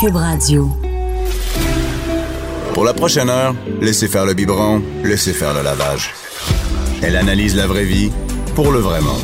[0.00, 0.70] Cube Radio.
[2.72, 6.14] Pour la prochaine heure, laissez faire le biberon, laissez faire le lavage.
[7.02, 8.12] Elle analyse la vraie vie
[8.54, 9.16] pour le vrai monde.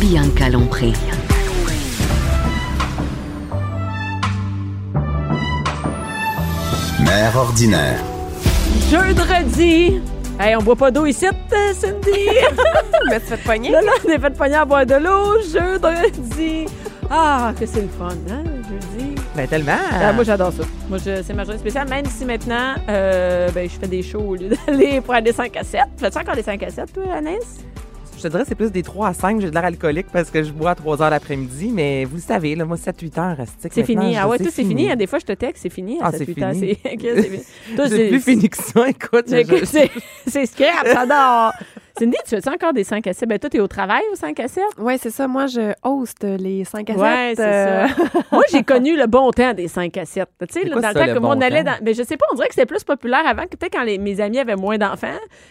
[0.00, 0.92] Bianca Lompré.
[7.00, 8.00] Mère ordinaire.
[8.90, 10.00] Jeudi!
[10.40, 12.28] Hey, on boit pas d'eau ici, euh, Cindy!
[13.10, 13.70] Mais tu fais pogner?
[13.70, 16.66] là, là, on est fait pogner à boire de l'eau, jeudi!
[17.10, 18.57] Ah, que c'est le fun, hein?
[19.38, 19.72] Ben tellement.
[19.92, 20.64] Ah, moi, j'adore ça.
[20.88, 24.18] Moi, je- c'est ma journée spéciale, même si maintenant, euh, ben, je fais des shows
[24.20, 25.82] au lieu d'aller pour aller des 5 à 7.
[25.96, 27.60] Fais-tu encore des 5 à 7, toi, Anaïs?
[28.16, 30.42] Je te dirais c'est plus des 3 à 5, j'ai de l'air alcoolique parce que
[30.42, 33.72] je bois à 3 heures l'après-midi, mais vous le savez, là, moi 7-8 heures, c'est
[33.72, 34.16] C'est fini.
[34.16, 34.96] Ah ouais, tout c'est fini.
[34.96, 36.00] Des fois, je te texte, c'est fini.
[36.00, 36.52] à Ah, 7, c'est 8 ans.
[36.52, 36.76] fini.
[36.82, 37.42] C'est fini.
[37.76, 39.26] Toi, C'est plus fini que ça, écoute.
[39.28, 39.44] C'est
[40.26, 41.52] je- scrap, j'adore.
[41.98, 43.28] Cindy, tu fais-tu encore des 5 à 7?
[43.28, 44.62] Ben, toi, t'es au travail au 5 à 7?
[44.78, 45.26] Oui, c'est ça.
[45.26, 47.02] Moi, je host les 5 à 7.
[47.02, 47.94] Ouais, c'est euh, ça.
[48.32, 50.28] Moi, j'ai connu le bon temps des 5 à 7.
[50.40, 51.72] Tu sais, dans ça, le temps le que bon on allait temps?
[51.72, 51.78] dans.
[51.84, 53.98] Mais je sais pas, on dirait que c'était plus populaire avant, que peut-être quand les-
[53.98, 55.06] mes amis avaient moins d'enfants.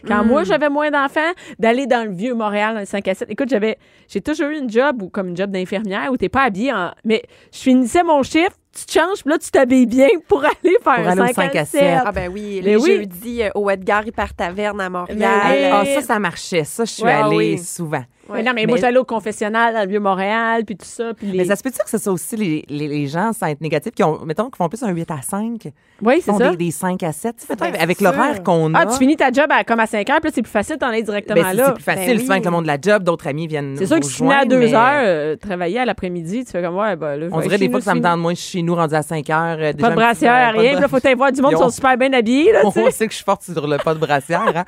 [0.07, 0.27] Quand Hmm.
[0.27, 3.29] moi, j'avais moins d'enfants, d'aller dans le vieux Montréal, dans les 5 à 7.
[3.29, 3.77] Écoute, j'avais.
[4.07, 6.91] J'ai toujours eu une job, ou comme une job d'infirmière, où t'es pas habillé en.
[7.03, 7.23] Mais
[7.53, 11.05] je finissais mon chiffre, te changes, puis là, tu t'habilles bien pour aller faire un
[11.11, 11.79] aller au 5, 5 à à 7.
[11.81, 11.99] 7.
[12.05, 12.95] Ah ben oui, Mais les oui.
[12.97, 15.17] jeudis euh, au Edgar Hyper Taverne à Montréal.
[15.19, 15.93] Mais Ah, oui.
[15.95, 16.63] ça, ça marchait.
[16.63, 17.57] Ça, je suis Ouais, allée oui.
[17.57, 18.03] souvent.
[18.33, 21.13] Mais non, mais, moi, Mais- j'allais au confessionnal dans le vieux Montréal, puis tout ça.
[21.13, 21.37] Puis les...
[21.39, 23.93] Mais ça se peut-tu que ce soit aussi les, les, les gens sans être négatifs
[23.93, 25.67] qui ont, mettons, qui font plus un 8 à 5,
[26.01, 26.49] Oui, c'est font ça.
[26.51, 28.79] des, des 5 à 7, tu sais, Ben, avec c'est l'horaire qu'on a.
[28.81, 30.77] Ah, tu finis ta job à, comme à 5 heures, puis là, c'est plus facile
[30.77, 31.65] d'en aller directement ben, c'est- là.
[31.67, 32.19] c'est plus facile, Ben oui.
[32.21, 34.17] souvent avec le monde de la job, d'autres amis viennent C'est sûr que si tu
[34.17, 37.15] finis à rejoindre, 2 mais heures, euh, travailler à l'après-midi, tu fais comme, ouais, ben
[37.17, 39.01] là, je On dirait des fois que ça me tente moins chez nous, rendu à
[39.01, 39.57] 5 heures.
[39.59, 40.71] euh, Pas de brassière, euh, rien.
[40.73, 42.83] Puis là, faut aller voir du monde, sont super bien habillés, là, tu sais.
[42.87, 44.65] On sait que je suis forte sur le pas de brassière, hein.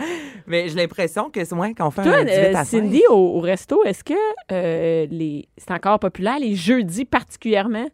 [0.48, 2.66] mais j'ai l'impression que c'est moins qu'on fait un 18 euh, à 5.
[2.66, 4.14] Cindy, au, au resto, est-ce que
[4.52, 5.48] euh, les...
[5.58, 7.88] c'est encore populaire, les jeudis particulièrement?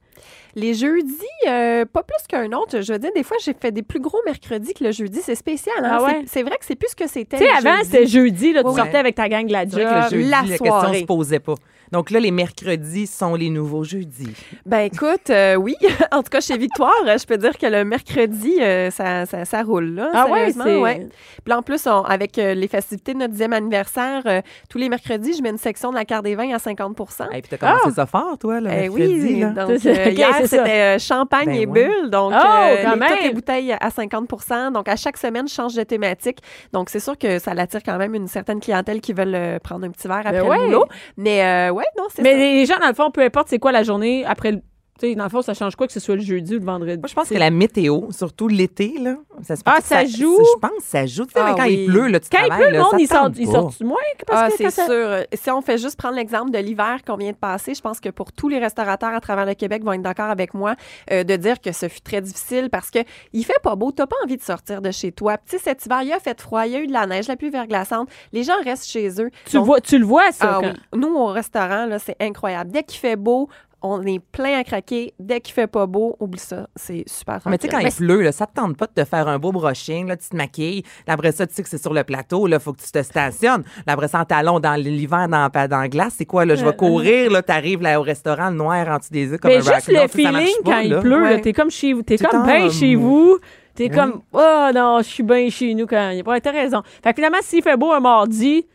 [0.55, 1.13] Les jeudis,
[1.47, 2.79] euh, pas plus qu'un autre.
[2.81, 5.19] Je veux dire, des fois, j'ai fait des plus gros mercredis que le jeudi.
[5.21, 5.75] C'est spécial.
[5.83, 5.89] hein?
[5.99, 6.11] Ah ouais?
[6.21, 7.37] C'est- C'est vrai que c'est plus ce que c'était.
[7.37, 8.75] Tu sais, avant, c'était jeudi, là, tu Ouais.
[8.75, 10.09] sortais avec ta gang de la que le job.
[10.11, 10.99] jeudi, la la, question soirée.
[11.01, 11.55] se posait pas.
[11.91, 14.33] Donc là, les mercredis sont les nouveaux jeudis.
[14.65, 15.75] Ben écoute, euh, oui.
[16.11, 19.61] en tout cas, chez Victoire, je peux dire que le mercredi, euh, ça, ça, ça
[19.63, 20.09] roule, là.
[20.13, 20.77] Ah ouais, sérieusement, c'est...
[20.79, 20.95] ouais.
[20.99, 21.09] Puis
[21.47, 24.23] là, en plus, on- avec euh, les festivités de notre dixième anniversaire,
[24.69, 26.97] tous les mercredis, je mets une section de la carte des vins à 50
[27.33, 27.91] Et puis t'as commencé Ah!
[27.91, 29.49] ça fort, toi, le Eh mercredi, oui, là.
[29.49, 31.85] donc hier, c'était champagne Ben et ouais.
[31.87, 33.23] bulles, donc Oh, quand les- toutes même.
[33.23, 36.39] les bouteilles à 50% Donc à chaque semaine, je change de thématique.
[36.73, 39.91] Donc c'est sûr que ça attire quand même une certaine clientèle qui veulent prendre un
[39.91, 40.57] petit verre après Ben ouais.
[40.59, 40.85] le boulot.
[41.17, 42.37] Mais ouais, non, c'est Mais ça.
[42.37, 44.61] les gens, dans le fond, peu importe c'est quoi la journée, après le...
[44.97, 46.65] Tu sais, dans le fond, ça change quoi que ce soit le jeudi ou le
[46.65, 46.97] vendredi?
[46.97, 50.37] Moi, je pense C'est- que la météo, surtout l'été, là, ça se Ah, ça joue?
[50.39, 51.25] Je pense que ça joue.
[51.25, 51.83] Tu sais, Ah quand oui.
[51.85, 53.73] il pleut, là, tu Quand il pleut, le monde, ça il sort, tente il sort
[53.81, 55.25] moins parce Ah, que c'est ça- sûr.
[55.33, 58.07] Si on fait juste prendre l'exemple de l'hiver qu'on vient de passer, je pense que
[58.07, 60.75] pour tous les restaurateurs à travers le Québec vont être d'accord avec moi
[61.11, 62.99] euh, de dire que ce fut très difficile parce que
[63.33, 65.35] il fait pas beau, t'as pas envie de sortir de chez toi.
[65.45, 67.35] Sais, cet hiver, il a fait froid, il y a eu de la neige, la
[67.35, 68.07] pluie verglaçante.
[68.31, 69.29] Les gens restent chez eux.
[69.45, 70.59] Tu, Donc, vois, tu le vois, ça.
[70.59, 70.99] ah quand- oui.
[71.01, 72.71] Nous, au restaurant, là, c'est incroyable.
[72.71, 73.49] Dès qu'il fait beau,
[73.85, 75.13] on est plein à craquer.
[75.19, 76.67] Dès qu'il fait pas beau, oublie ça.
[76.75, 79.05] C'est super Mais tu sais, quand il pleut, là, ça te tente pas de te
[79.05, 80.83] faire un beau brushing, là, tu te maquilles.
[81.07, 83.01] Là, après ça, tu sais que c'est sur le plateau, là, faut que tu te
[83.03, 83.63] stationnes.
[83.85, 86.65] Là, après ça, en talon dans l'hiver, dans, dans la glace, c'est quoi, là, je
[86.65, 89.57] vais courir, là, t'arrives là au restaurant, le noir en dessous des yeux, comme Mais
[89.57, 91.41] un juste le feeling pas, quand il pleut, là, Ouais.
[91.41, 92.01] t'es comme chez vous.
[92.01, 93.37] T'es comme bien chez euh, vous.
[93.75, 93.89] T'es oui.
[93.89, 96.39] comme, oh non, je suis bien chez nous quand il y a pas.
[96.39, 96.81] T'as raison.
[97.03, 98.65] Fait que finalement, s'il fait beau un mardi,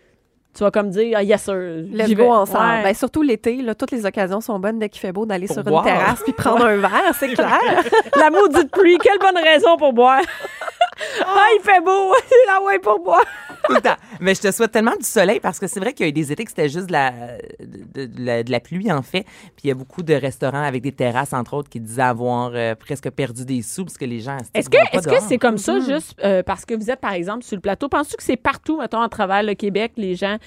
[0.53, 1.55] tu vas comme dire, ah, yes, sir.
[1.93, 2.65] Let's go ensemble.
[2.65, 2.83] Ouais.
[2.83, 5.55] Ben, surtout l'été, là, toutes les occasions sont bonnes dès qu'il fait beau d'aller Pour
[5.55, 5.87] sur boire.
[5.87, 7.61] une terrasse puis prendre un verre, c'est clair.
[8.16, 10.21] La maudite pluie, quelle bonne raison pour boire.
[11.27, 12.15] ah, il fait beau.
[12.29, 13.25] C'est la ouais pour boire.
[13.65, 13.97] Tout le temps.
[14.21, 16.13] Mais je te souhaite tellement du soleil parce que c'est vrai qu'il y a eu
[16.13, 17.11] des étés que c'était juste de la,
[17.61, 19.25] de, de la, de la pluie, en fait.
[19.25, 22.53] Puis il y a beaucoup de restaurants avec des terrasses, entre autres, qui disaient avoir
[22.55, 24.39] euh, presque perdu des sous parce que les gens.
[24.55, 27.45] Est-ce que est-ce que c'est comme ça juste euh, parce que vous êtes par exemple
[27.45, 30.39] sur le plateau Penses-tu que c'est partout mettons à travers le Québec les gens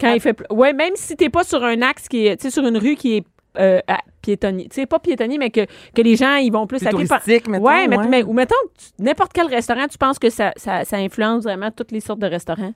[0.00, 2.42] quand il fait pl- ouais même si t'es pas sur un axe qui est tu
[2.44, 3.24] sais sur une rue qui est
[3.58, 6.78] euh, à piétonnier, tu sais pas piétonnier mais que, que les gens ils vont plus,
[6.78, 7.40] Plus à pied.
[7.48, 8.08] mettons, ouais, mais, ouais.
[8.08, 8.56] mais- ou mettons
[8.98, 12.26] n'importe quel restaurant, tu penses que ça, ça, ça influence vraiment toutes les sortes de
[12.26, 12.72] restaurants?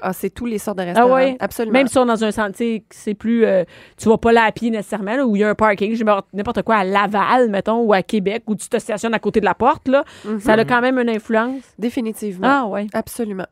[0.00, 1.08] Ah, c'est tous les sortes de restaurants.
[1.10, 1.72] Ah ouais, Absolument.
[1.78, 3.44] Même si on est dans un sentier, c'est plus.
[3.44, 3.64] euh,
[3.96, 5.96] tu vas pas là à pied nécessairement, là, où il y a un parking, je
[5.98, 9.18] sais pas, n'importe quoi, à Laval, mettons, ou à Québec, où tu te stationnes à
[9.18, 10.04] côté de la porte, là.
[10.38, 11.62] Ça a quand même une influence.
[11.78, 12.46] Définitivement.
[12.48, 12.86] Ah, ouais.
[12.92, 13.46] Absolument.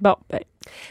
[0.00, 0.40] Bon, ben.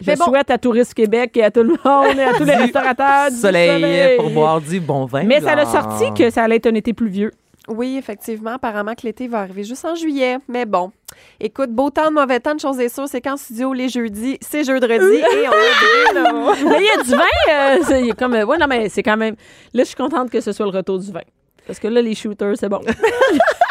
[0.02, 0.26] Je bon.
[0.26, 3.38] souhaite à Tourisme Québec et à tout le monde et à tous les restaurateurs du
[3.38, 5.24] soleil, pour boire du bon vin.
[5.24, 7.32] Mais ça a sorti que ça allait être un été pluvieux.
[7.68, 8.52] Oui, effectivement.
[8.52, 10.38] Apparemment que l'été va arriver juste en juillet.
[10.48, 10.92] Mais bon.
[11.40, 14.38] Écoute, beau temps, de mauvais temps, de choses est sûres, c'est qu'en studio, les jeudis,
[14.42, 16.32] c'est jeudi et on là.
[16.66, 18.34] Mais il y a du vin, euh, c'est comme.
[18.34, 19.36] Ouais, non, mais c'est quand même.
[19.74, 21.22] Là, je suis contente que ce soit le retour du vin.
[21.66, 22.82] Parce que là, les shooters, c'est bon.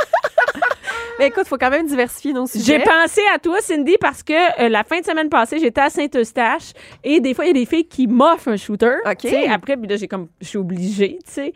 [1.18, 2.64] Mais écoute, il faut quand même diversifier nos sujets.
[2.64, 5.90] J'ai pensé à toi, Cindy, parce que euh, la fin de semaine passée, j'étais à
[5.90, 6.72] Saint-Eustache
[7.02, 8.96] et des fois, il y a des filles qui m'offrent un shooter.
[9.06, 9.26] OK.
[9.48, 11.54] Après, puis là, j'ai comme, je suis obligée, tu sais.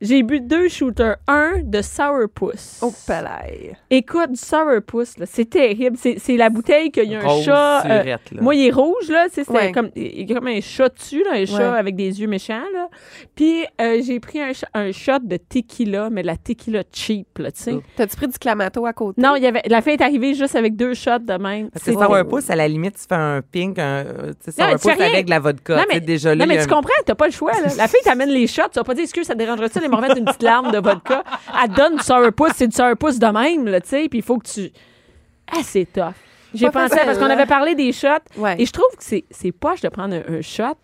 [0.00, 1.16] J'ai bu deux shooters.
[1.28, 2.78] Un de Sourpuss.
[2.82, 3.72] Oh, palais.
[3.90, 5.96] Écoute, du Sourpuss, là, c'est terrible.
[6.00, 7.80] C'est c'est la bouteille qu'il y a un Rose chat.
[7.84, 8.40] euh, surette, là.
[8.40, 9.26] moi, il est rouge, là.
[9.30, 9.72] sais, C'était Ouais.
[9.72, 12.62] comme, il y a comme un chat dessus, là, un chat avec des yeux méchants,
[12.72, 12.88] là.
[13.34, 17.52] Puis, euh, j'ai pris un, sh- un shot de tequila, mais la tequila cheap, là,
[17.52, 17.72] tu sais.
[17.74, 17.82] Oh.
[17.96, 19.20] T'as-tu pris du clamato à côté?
[19.20, 21.70] Non, il y avait, la fin est arrivée juste avec deux shots de même.
[21.70, 24.68] Parce que pouce, à la limite, tu fais un pink, un, euh, tu sais, Non,
[24.72, 25.12] mais sour tu fais pouce rien.
[25.12, 25.76] avec de la vodka.
[25.76, 27.14] Non, Tu sais, mais, déjà là, non, il y mais a tu un- comprends, t'as
[27.14, 27.52] pas le choix.
[27.52, 27.68] Là.
[27.76, 29.89] La fille t'amène les shots, tu vas pas dire, excuse, ça te dérangerait ça, elle
[29.90, 31.22] me remettre une petite larme de vodka.
[31.62, 34.24] Elle te donne du sourpuss, c'est du sourpuss de même, là, tu sais, puis il
[34.24, 34.70] faut que tu...
[35.52, 36.12] Ah, c'est tough.
[36.54, 37.30] J'ai pensé, facile, parce qu'on hein?
[37.30, 38.56] avait parlé des shots, Ouais.
[38.58, 40.74] et je trouve que c'est, c'est poche de prendre un, un shot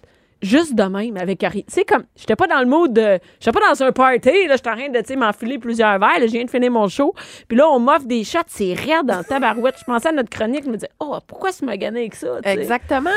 [0.43, 1.51] juste de même, avec rien.
[1.63, 3.19] Tu sais, comme, j'étais pas dans le mood de...
[3.41, 6.21] J'étais pas dans un party, là, j'étais en train de, tu sais, m'enfiler plusieurs verres,
[6.21, 7.15] là, je viens de finir mon show,
[7.49, 9.77] puis là, on m'offre des shots, c'est raide dans le tabarouette.
[9.79, 12.29] Je pensais à notre chronique, je me disais, oh, pourquoi se maganer avec ça?
[12.45, 13.11] Exactement.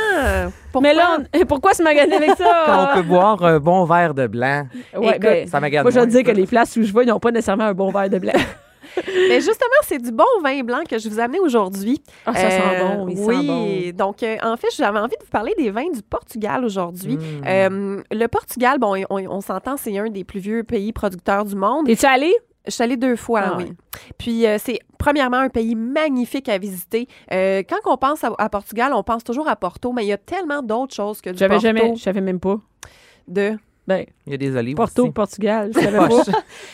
[0.71, 0.89] Pourquoi?
[0.89, 2.63] Mais là, on- pourquoi se maganer avec ça?
[2.65, 4.67] Quand on peut boire un bon verre de blanc.
[4.95, 7.03] Ouais, Écoute, ben, ça m'agace Moi, je veux dire que les places où je vais,
[7.03, 8.33] ils n'ont pas nécessairement un bon verre de blanc.
[9.05, 12.01] Mais justement, c'est du bon vin blanc que je vous ai amené aujourd'hui.
[12.25, 13.93] Ah, ça sent Euh, bon, il sent oui.
[13.93, 17.17] Donc, euh, en fait, j'avais envie de vous parler des vins du Portugal aujourd'hui.
[17.17, 17.43] Mm.
[17.47, 21.55] Euh, le Portugal, bon, on, on s'entend, c'est un des plus vieux pays producteurs du
[21.55, 21.89] monde.
[21.89, 22.33] Es-tu allé?
[22.65, 23.63] Je suis allée deux fois, Ah oui.
[23.63, 23.71] ouais.
[24.17, 27.07] Puis euh, c'est premièrement un pays magnifique à visiter.
[27.31, 30.13] Euh, quand on pense à, à Portugal, on pense toujours à Porto, mais il y
[30.13, 32.59] a tellement d'autres choses que du J'avais jamais, je savais même pas.
[33.27, 33.57] De...
[33.89, 35.11] Ben, Il y a des olives Porto, aussi.
[35.11, 36.07] Portugal, je savais pas.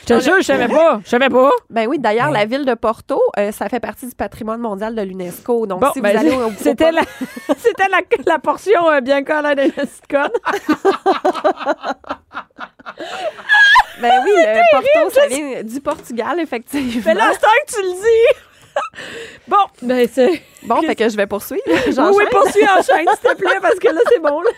[0.02, 1.00] Je te jure, je savais pas.
[1.02, 1.50] Je savais pas.
[1.70, 2.40] Ben oui, d'ailleurs, Ouais.
[2.40, 5.66] la ville de Porto, euh, ça fait partie du patrimoine mondial de l'UNESCO.
[5.66, 7.04] Donc, Bon, si ben, vous allez au, c'était la,
[7.58, 10.28] c'était la, la portion euh, bien collée de sitcom.
[14.02, 17.02] Ben oui, le Porto, ça vient du Portugal, effectivement.
[17.06, 17.40] Mais là, c'est
[17.76, 18.40] que tu le dis.
[19.48, 20.42] bon, ben c'est.
[20.64, 21.62] Bon, fait que je vais poursuivre.
[21.68, 22.16] Oui, J'enchaîne.
[22.16, 24.42] oui, poursuis en chaîne, s'il te plaît, parce que là, c'est bon.
[24.42, 24.50] Là.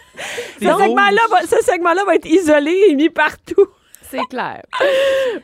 [0.60, 3.68] Ce segment-là va, ce segment-là va être isolé et mis partout.
[4.10, 4.62] C'est clair.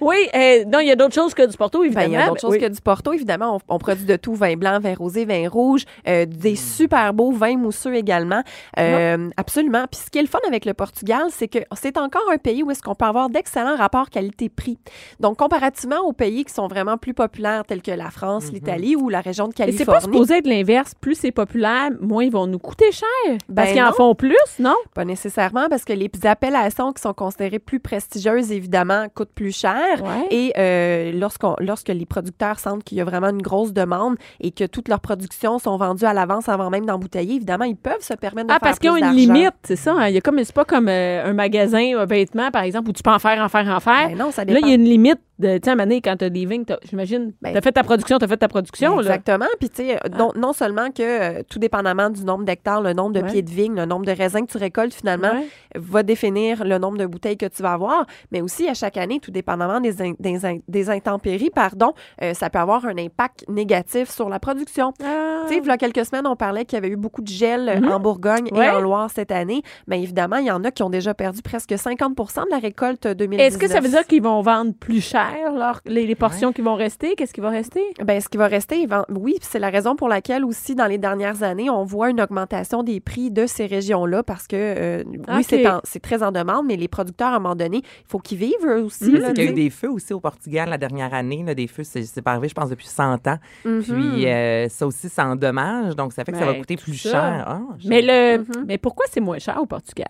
[0.01, 2.07] Oui, euh, non, il y a d'autres choses que du Porto, évidemment.
[2.07, 2.59] il y a d'autres mais choses oui.
[2.59, 3.13] que du Porto.
[3.13, 7.13] Évidemment, on, on produit de tout, vin blanc, vin rosé, vin rouge, euh, des super
[7.13, 8.41] beaux vins mousseux également.
[8.79, 9.85] Euh, Absolument.
[9.91, 12.63] Puis ce qui est le fun avec le Portugal, c'est que c'est encore un pays
[12.63, 14.77] où est-ce qu'on peut avoir d'excellents rapports qualité-prix.
[15.19, 19.09] Donc, comparativement aux pays qui sont vraiment plus populaires, tels que la France, l'Italie ou
[19.09, 20.93] la région de Mais c'est pas Californie, supposé être l'inverse.
[20.99, 23.07] Plus c'est populaire, moins ils vont nous coûter cher.
[23.27, 24.75] Parce Ben qu'ils en font plus, non?
[24.93, 30.01] Pas nécessairement, parce que les appellations qui sont considérées plus prestigieuses, évidemment, coûtent plus cher.
[30.01, 30.27] Ouais.
[30.31, 34.51] Et euh, lorsqu'on, lorsque les producteurs sentent qu'il y a vraiment une grosse demande et
[34.51, 38.13] que toutes leurs productions sont vendues à l'avance avant même d'embouteiller, évidemment, ils peuvent se
[38.13, 39.93] permettre de Ah, faire parce qu'ils ont une limite, c'est ça.
[39.93, 40.07] hein.
[40.07, 42.93] Il y a comme, c'est pas comme euh, un magasin, un vêtement, par exemple, où
[42.93, 44.09] tu peux en faire, en faire, en faire.
[44.09, 44.65] Ben non, ça là, dépend.
[44.67, 45.19] il y a une limite.
[45.39, 47.81] De, tu sais, quand tu as des vignes, t'as- j'imagine, Ben, tu as fait ta
[47.83, 48.91] production, tu as fait ta production.
[48.97, 49.01] Là.
[49.01, 49.47] Exactement.
[49.59, 51.01] Puis, tu sais, non, non seulement que,
[51.39, 53.31] euh, tout dépendamment du nombre d'hectares, le nombre de Ouais.
[53.31, 55.47] pieds de vigne, le nombre de raisins que tu récoltes, finalement, Ouais.
[55.75, 59.19] va définir le nombre de bouteilles que tu vas avoir, mais aussi à chaque année,
[59.19, 63.45] tout dépendamment des, in- des, in- des intempéries, pardon, euh, ça peut avoir un impact
[63.49, 64.93] négatif sur la production.
[65.03, 65.41] Ah.
[65.47, 67.27] Tu sais, il y a quelques semaines, on parlait qu'il y avait eu beaucoup de
[67.27, 67.91] gel euh, Mhm.
[67.91, 68.67] en Bourgogne Ouais.
[68.67, 69.61] et en Loire cette année.
[69.87, 73.07] Bien évidemment, il y en a qui ont déjà perdu presque 50 de la récolte
[73.07, 73.39] 2019.
[73.47, 76.61] Est-ce que ça veut dire qu'ils vont vendre plus cher leur- les, les portions qui
[76.61, 77.15] vont rester?
[77.15, 77.81] Qu'est-ce qui va rester?
[78.03, 81.43] Ben, ce qui va rester, oui, c'est la raison pour laquelle aussi, dans les dernières
[81.43, 85.79] années, on voit une augmentation des prix de ces régions-là parce que, euh, oui, en-
[85.83, 88.65] c'est très en demande, mais les producteurs, à un moment donné, il faut qu'ils vivent
[88.65, 89.05] eux aussi.
[89.05, 89.15] Mhm.
[89.17, 91.43] là, C'est qu'il y a eu des feux aussi au Portugal la dernière année.
[91.45, 93.37] Là, des feux, c'est pas arrivé, je pense, depuis 100 ans.
[93.65, 93.81] Mhm.
[93.83, 95.95] Puis euh, ça aussi, ça endommage.
[95.95, 97.11] Donc, ça fait que ça va Ben, coûter plus ça.
[97.11, 97.45] cher.
[97.47, 98.65] Ah, Mais, le, Mhm.
[98.67, 100.07] mais pourquoi c'est moins cher au Portugal?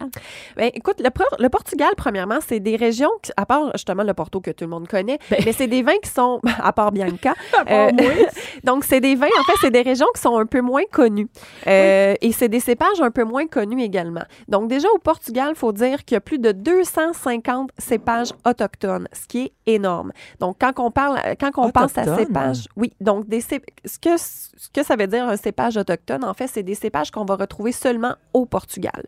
[0.58, 4.14] Ben, écoute, le, Por- le Portugal, premièrement, c'est des régions, qui- à part justement le
[4.14, 5.40] Porto que tout le monde connaît, Ben.
[5.46, 7.34] mais c'est des vins qui sont, à part Bianca,
[7.70, 7.90] euh,
[8.64, 11.28] donc c'est des vins, en fait, c'est des régions qui sont un peu moins connues.
[11.68, 14.24] Euh, Et c'est des cépages un peu moins connus également.
[14.48, 18.13] Donc déjà, au Portugal, il faut dire qu'il y a plus de 250 cépages
[18.46, 20.12] autochtones, ce qui est énorme.
[20.40, 24.18] Donc quand on parle, quand on pense à cépages, oui, donc des cép- ce que,
[24.18, 27.36] ce que ça veut dire un cépage autochtone, en fait, c'est des cépages qu'on va
[27.36, 29.04] retrouver seulement au Portugal.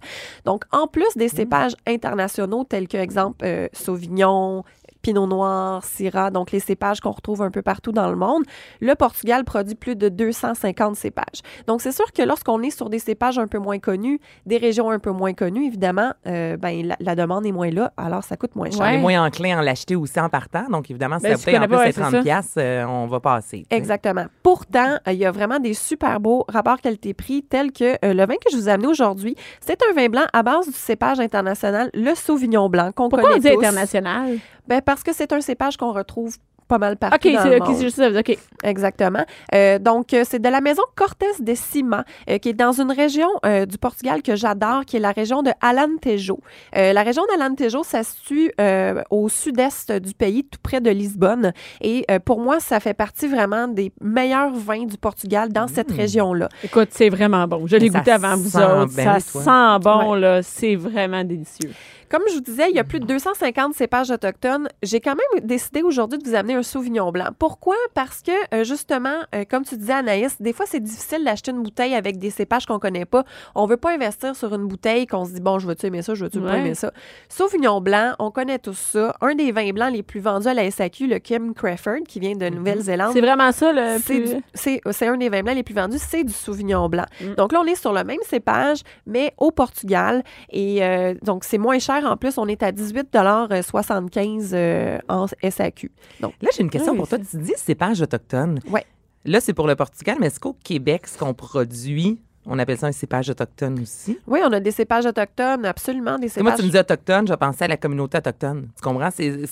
[0.46, 4.64] Donc, en plus des cépages internationaux tels que, exemple, euh, Sauvignon,
[5.06, 8.42] Pinot Noir, Syrah, donc les cépages qu'on retrouve un peu partout dans le monde,
[8.82, 11.42] le Portugal produit plus de 250 cépages.
[11.68, 14.90] Donc, c'est sûr que lorsqu'on est sur des cépages un peu moins connus, des régions
[14.90, 18.36] un peu moins connues, évidemment, euh, ben, la, la demande est moins là, alors ça
[18.36, 18.82] coûte moins cher.
[18.82, 20.66] On est moins enclin à l'acheter aussi en partant.
[20.72, 22.22] Donc, évidemment, si Ben, connais plus pas, est ouais, c'est 30 ça.
[22.24, 23.64] piastres, euh, on va passer.
[23.70, 24.26] Exactement.
[24.42, 28.26] Pourtant, euh, il y a vraiment des super beaux rapports qualité-prix tels que euh, le
[28.26, 31.20] vin que je vous ai amené aujourd'hui, c'est un vin blanc à base du cépage
[31.20, 33.64] international, le Sauvignon blanc, qu'on Pourquoi on connaît dit tous.
[33.64, 34.40] international?
[34.68, 37.98] Ben, parce que c'est un cépage qu'on retrouve pas mal partout OK, dans c'est juste
[37.98, 38.10] ça.
[38.10, 38.38] OK.
[38.64, 39.24] Exactement.
[39.54, 42.92] Euh, donc, euh, c'est de la maison Cortés de Cima, euh, qui est dans une
[42.92, 46.40] région euh, du Portugal que j'adore, qui est la région de Alentejo.
[46.76, 50.90] Euh, la région d'Alentejo, ça se situe euh, au sud-est du pays, tout près de
[50.90, 51.54] Lisbonne.
[51.82, 55.92] Et euh, pour moi, ça fait partie vraiment des meilleurs vins du Portugal dans cette
[55.92, 56.50] région-là.
[56.64, 57.68] Écoute, c'est vraiment bon.
[57.68, 58.96] Je l'ai goûté avant vous autres.
[58.96, 59.42] bien, ça toi.
[59.42, 60.42] sent bon, là.
[60.42, 61.72] C'est vraiment délicieux.
[62.10, 64.68] Comme je vous disais, il y a plus de 250 cépages autochtones.
[64.84, 67.28] J'ai quand même décidé aujourd'hui de vous amener un Sauvignon blanc.
[67.38, 67.76] Pourquoi?
[67.94, 71.62] Parce que, euh, justement, euh, comme tu disais, Anaïs, des fois, c'est difficile d'acheter une
[71.64, 73.24] bouteille avec des cépages qu'on connaît pas.
[73.54, 76.14] On veut pas investir sur une bouteille qu'on se dit, bon, je veux-tu aimer ça,
[76.14, 76.60] je veux-tu pas Ouais.
[76.60, 76.92] aimer ça?
[77.30, 79.16] Sauvignon blanc, on connaît tous ça.
[79.22, 82.36] Un des vins blancs les plus vendus à la SAQ, le Kim Crawford, qui vient
[82.36, 83.12] de Nouvelle-Zélande.
[83.14, 84.82] C'est vraiment ça, le C'est plus...
[84.92, 87.06] c'est un des vins blancs les plus vendus, c'est du Sauvignon blanc.
[87.22, 87.36] Mm.
[87.36, 90.24] Donc là, on est sur le même cépage, mais au Portugal.
[90.50, 92.06] Et euh, donc, c'est moins cher.
[92.06, 95.92] En plus, on est à 18,75 euh, en SAQ.
[96.22, 97.18] Donc, Là, j'ai une question Oui, pour toi.
[97.18, 98.60] Tu dis cépage autochtone.
[98.70, 98.86] Ouais.
[99.26, 102.88] Là, c'est pour le Portugal, mais est-ce qu'au Québec, ce qu'on produit, on appelle ça
[102.88, 104.18] un cépage autochtone aussi?
[104.28, 106.60] oui, on a des cépages autochtones, absolument des Parce que Moi, cépages.
[106.60, 108.68] tu me dis autochtone, je pensais à la communauté autochtone.
[108.76, 109.10] Tu comprends?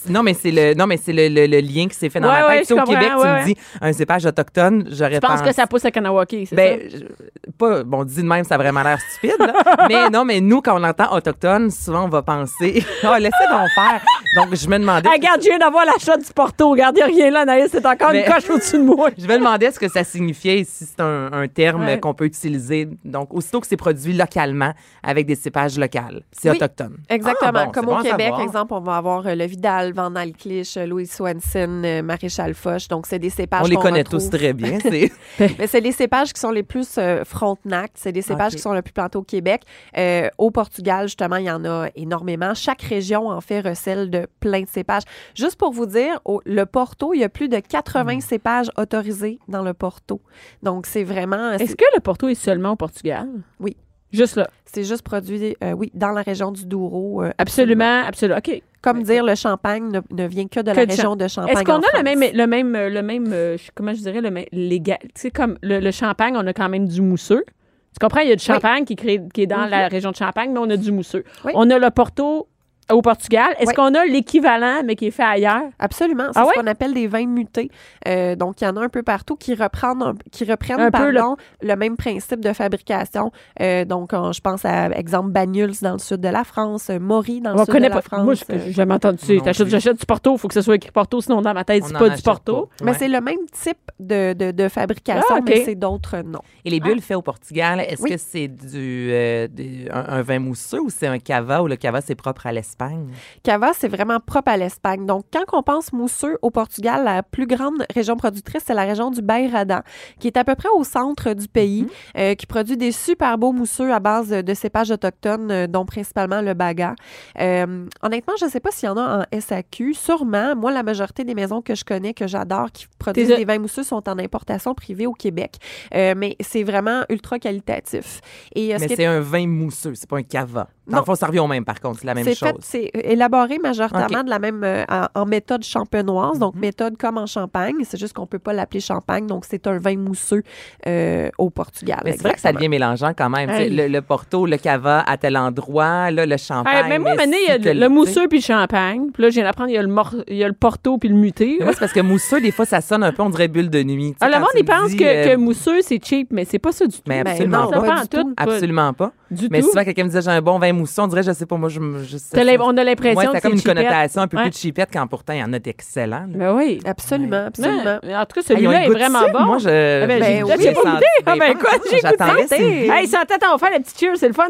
[0.09, 2.27] Non, mais c'est le, non, mais c'est le, le- le lien qui s'est fait dans
[2.29, 2.67] Ouais, ma ouais, tête.
[2.67, 5.41] Tu sais, au Québec, comprends, tu ouais, me dis un cépage autochtone, j'aurais Je pense
[5.41, 6.97] que ça pousse à Kanawaki, c'est Ben, ça?
[6.97, 9.53] je- pas, bon, dit de même, ça a vraiment l'air stupide, là.
[9.89, 13.67] mais non, mais nous, quand on entend autochtone, souvent, on va penser, oh, laissez donc
[13.75, 14.01] faire.
[14.37, 15.07] Donc, je me demandais.
[15.09, 16.69] Ah, regarde, je viens d'avoir l'achat du Porto.
[16.71, 17.69] Regarde, il rien là, Anaïs.
[17.71, 19.09] C'est encore Mais- une coche au-dessus de moi.
[19.17, 21.99] Je me demandais ce que ça signifiait, si c'est un, un terme Ouais.
[21.99, 22.82] qu'on peut utiliser.
[23.03, 24.73] Donc, aussitôt que c'est produit localement
[25.03, 26.55] avec des cépages locales, c'est Oui.
[26.57, 26.97] autochtone.
[27.09, 27.51] Exactement.
[27.55, 28.41] Ah, bon, Comme au bon Québec, savoir.
[28.41, 32.87] exemple, on va avoir euh, le Vidal, Van Alclich, Louis Swanson, euh, Maréchal Foch.
[32.89, 34.19] Donc, c'est des cépages On les connaît retrouve.
[34.19, 34.79] tous très bien.
[34.81, 35.11] C'est
[35.59, 37.91] Mais c'est les cépages qui sont les plus euh, frontenac.
[37.95, 39.63] C'est des cépages qui sont le plus plantés au Québec.
[39.97, 42.53] Euh, au Portugal, justement, il y en a énormément.
[42.53, 45.03] Chaque région, en fait, recèle de plein de cépages.
[45.35, 49.39] Juste pour vous dire, au, le Porto, il y a plus de 80 cépages autorisés
[49.47, 50.21] dans le Porto.
[50.61, 51.51] Donc, c'est vraiment...
[51.53, 53.27] Est-ce que le Porto est seulement au Portugal?
[53.59, 53.77] Oui.
[54.11, 54.47] Juste là.
[54.65, 57.23] c'est juste produit, euh, oui, dans la région du Douro.
[57.23, 58.37] euh, Absolument, absolument.
[58.37, 58.61] OK.
[58.79, 61.55] Comme dire, le champagne ne, ne vient que de Que la région de Champagne.
[61.55, 64.29] Est-ce qu'on a le même, le même, le même, euh, je- comment je dirais, le
[64.29, 67.43] même légal, tu sais, comme le, le champagne, on a quand même du mousseux.
[67.47, 68.19] Tu comprends?
[68.21, 70.59] Il y a du champagne qui, crée- qui est dans la région de Champagne, mais
[70.59, 71.23] on a du mousseux.
[71.45, 71.51] Oui.
[71.55, 72.47] On a le Porto
[72.91, 73.49] au Portugal.
[73.59, 73.75] Est-ce Oui.
[73.75, 75.63] qu'on a l'équivalent, mais qui est fait ailleurs?
[75.79, 76.25] Absolument.
[76.33, 77.69] C'est Ah ce qu'on appelle des vins mutés.
[78.07, 80.91] Euh, donc, il y en a un peu partout qui reprennent, un- qui reprennent Un
[80.91, 81.21] peu le-
[81.61, 81.75] le...
[81.75, 83.31] même principe de fabrication.
[83.61, 86.99] Euh, donc, on- je pense à, exemple, Banyuls dans le sud de la France, euh,
[86.99, 88.07] Maury dans le On sud connaît de la pas.
[88.07, 88.23] France.
[88.25, 89.51] Moi, je j'ai jamais entendu ça.
[89.53, 91.93] J'achète du Porto, il faut que ce soit écrit Porto, sinon dans ma tête, c'est
[91.97, 92.69] pas du Porto.
[92.79, 92.85] pas.
[92.85, 95.43] Mais c'est le même type de, de, de fabrication, Ah, ok.
[95.47, 96.41] mais c'est d'autres noms.
[96.65, 98.11] Et les bulles faites au Portugal, est-ce Oui.
[98.11, 101.75] que c'est du, euh, du- un, un vin mousseux ou c'est un cava ou le
[101.75, 103.09] cava c'est propre à l'Espagne?
[103.43, 105.05] Cava, c'est vraiment propre à l'Espagne.
[105.05, 109.11] Donc, quand on pense mousseux au Portugal, la plus grande région productrice, c'est la région
[109.11, 109.83] du Beirada,
[110.19, 111.87] qui est à peu près au centre du pays,
[112.17, 116.41] euh, qui produit des super beaux mousseux à base de cépages autochtones, euh, dont principalement
[116.41, 116.95] le baga.
[117.39, 119.93] Euh, honnêtement, je ne sais pas s'il y en a en SAQ.
[119.93, 120.55] Sûrement.
[120.55, 123.83] Moi, la majorité des maisons que je connais, que j'adore, qui produisent des vins mousseux,
[123.83, 125.57] sont en importation privée au Québec.
[125.93, 128.21] Euh, mais c'est vraiment ultra qualitatif.
[128.55, 130.67] Et, euh, ce Mais c'est un vin mousseux, c'est pas un cava.
[130.85, 130.99] Dans Non.
[130.99, 132.49] le fond, ça revient au même par contre, c'est la même C'est chose.
[132.49, 134.83] fait, c'est élaboré majoritairement de la même euh,
[135.15, 136.61] en, méthode champenoise, donc Mhm.
[136.61, 137.75] méthode comme en Champagne.
[137.83, 140.43] C'est juste qu'on peut pas l'appeler Champagne, donc c'est un vin mousseux
[140.87, 142.01] euh, au Portugal.
[142.03, 143.49] Mais c'est vrai que ça devient mélangeant quand même.
[143.49, 143.69] Hey.
[143.69, 146.75] Le, le Porto, le cava à tel endroit, là, le champagne.
[146.85, 149.09] Hey, mais moi, maintenant, il y a le, mousseux puis le champagne.
[149.13, 150.97] Puis là, je viens d'apprendre, il y a le, mor- il y a le Porto
[150.97, 151.57] puis le muté.
[151.61, 153.83] Moi, c'est parce que mousseux, des fois, ça sonne un peu, on dirait bulle de
[153.83, 154.11] nuit.
[154.13, 156.43] Tu sais, Ah, le monde, il pense dis, que, euh, que mousseux, c'est cheap, mais
[156.45, 157.01] c'est pas ça du tout.
[157.07, 157.81] Mais Ben absolument non, pas.
[157.81, 158.33] pas du tout.
[158.35, 159.11] Absolument pas.
[159.33, 159.67] Du Mais tout.
[159.69, 161.69] souvent, quelqu'un me disait, j'ai un bon vin mousseux, on dirait, je sais pas, moi,
[161.69, 162.03] je me.
[162.03, 163.85] Je sais, on a Moi, l'impression que a comme une c'est cheapette.
[163.87, 164.49] connotation un peu Ouais.
[164.49, 166.25] plus cheapette quand pourtant, il y en a d'excellents.
[166.27, 166.79] Ben oui.
[166.85, 167.99] Absolument, absolument.
[168.03, 169.27] Mais, en tout cas, celui-là est vraiment ça.
[169.31, 169.43] bon.
[169.45, 169.65] Moi, je.
[170.05, 170.51] ben, Ben j'ai oui.
[170.59, 171.05] j'ai pas goûté.
[171.25, 172.87] Ah, ben, écoute, j'ai goûté.
[172.91, 174.49] Hey, sans tête, on va faire le petit cheer, c'est le fun.